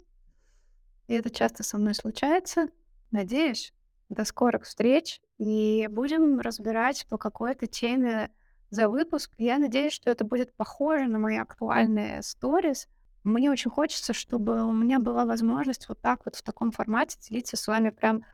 И 1.08 1.14
это 1.14 1.30
часто 1.30 1.62
со 1.62 1.78
мной 1.78 1.94
случается. 1.94 2.68
Надеюсь, 3.10 3.72
до 4.08 4.24
скорых 4.24 4.64
встреч. 4.64 5.20
И 5.38 5.88
будем 5.90 6.40
разбирать 6.40 7.06
по 7.08 7.16
какой-то 7.16 7.66
теме 7.66 8.30
за 8.70 8.88
выпуск. 8.88 9.30
Я 9.38 9.58
надеюсь, 9.58 9.92
что 9.92 10.10
это 10.10 10.24
будет 10.24 10.52
похоже 10.54 11.06
на 11.06 11.18
мои 11.18 11.38
актуальные 11.38 12.22
сторис. 12.22 12.88
Мне 13.24 13.50
очень 13.50 13.70
хочется, 13.70 14.12
чтобы 14.12 14.64
у 14.64 14.72
меня 14.72 14.98
была 14.98 15.24
возможность 15.24 15.88
вот 15.88 16.00
так 16.00 16.20
вот 16.24 16.36
в 16.36 16.42
таком 16.42 16.70
формате 16.70 17.18
делиться 17.20 17.56
с 17.56 17.66
вами 17.66 17.90
прям 17.90 18.24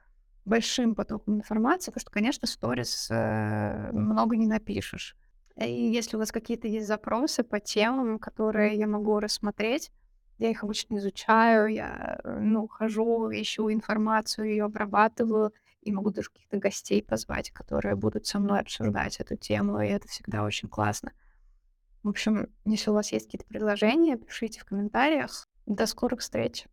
большим 0.44 0.94
потоком 0.94 1.36
информации, 1.36 1.90
потому 1.90 2.00
что, 2.00 2.10
конечно, 2.10 2.46
сторис 2.46 3.08
э, 3.10 3.90
много 3.92 4.36
не 4.36 4.46
напишешь. 4.46 5.16
И 5.56 5.70
если 5.70 6.16
у 6.16 6.18
вас 6.18 6.32
какие-то 6.32 6.68
есть 6.68 6.86
запросы 6.86 7.44
по 7.44 7.60
темам, 7.60 8.18
которые 8.18 8.76
я 8.76 8.86
могу 8.86 9.20
рассмотреть, 9.20 9.90
я 10.38 10.50
их 10.50 10.64
обычно 10.64 10.96
изучаю, 10.96 11.68
я, 11.68 12.20
э, 12.22 12.38
ну, 12.40 12.66
хожу, 12.68 13.30
ищу 13.30 13.70
информацию, 13.72 14.48
ее 14.48 14.64
обрабатываю, 14.64 15.52
и 15.84 15.92
могу 15.92 16.10
даже 16.10 16.30
каких-то 16.30 16.58
гостей 16.58 17.02
позвать, 17.02 17.50
которые 17.50 17.94
будут 17.94 18.26
со 18.26 18.38
мной 18.38 18.60
обсуждать 18.60 19.20
эту 19.20 19.36
тему, 19.36 19.80
и 19.80 19.88
это 19.88 20.08
всегда 20.08 20.44
очень 20.44 20.68
классно. 20.68 21.12
В 22.02 22.08
общем, 22.08 22.48
если 22.64 22.90
у 22.90 22.94
вас 22.94 23.12
есть 23.12 23.26
какие-то 23.26 23.46
предложения, 23.46 24.16
пишите 24.16 24.60
в 24.60 24.64
комментариях. 24.64 25.46
До 25.66 25.86
скорых 25.86 26.20
встреч! 26.20 26.66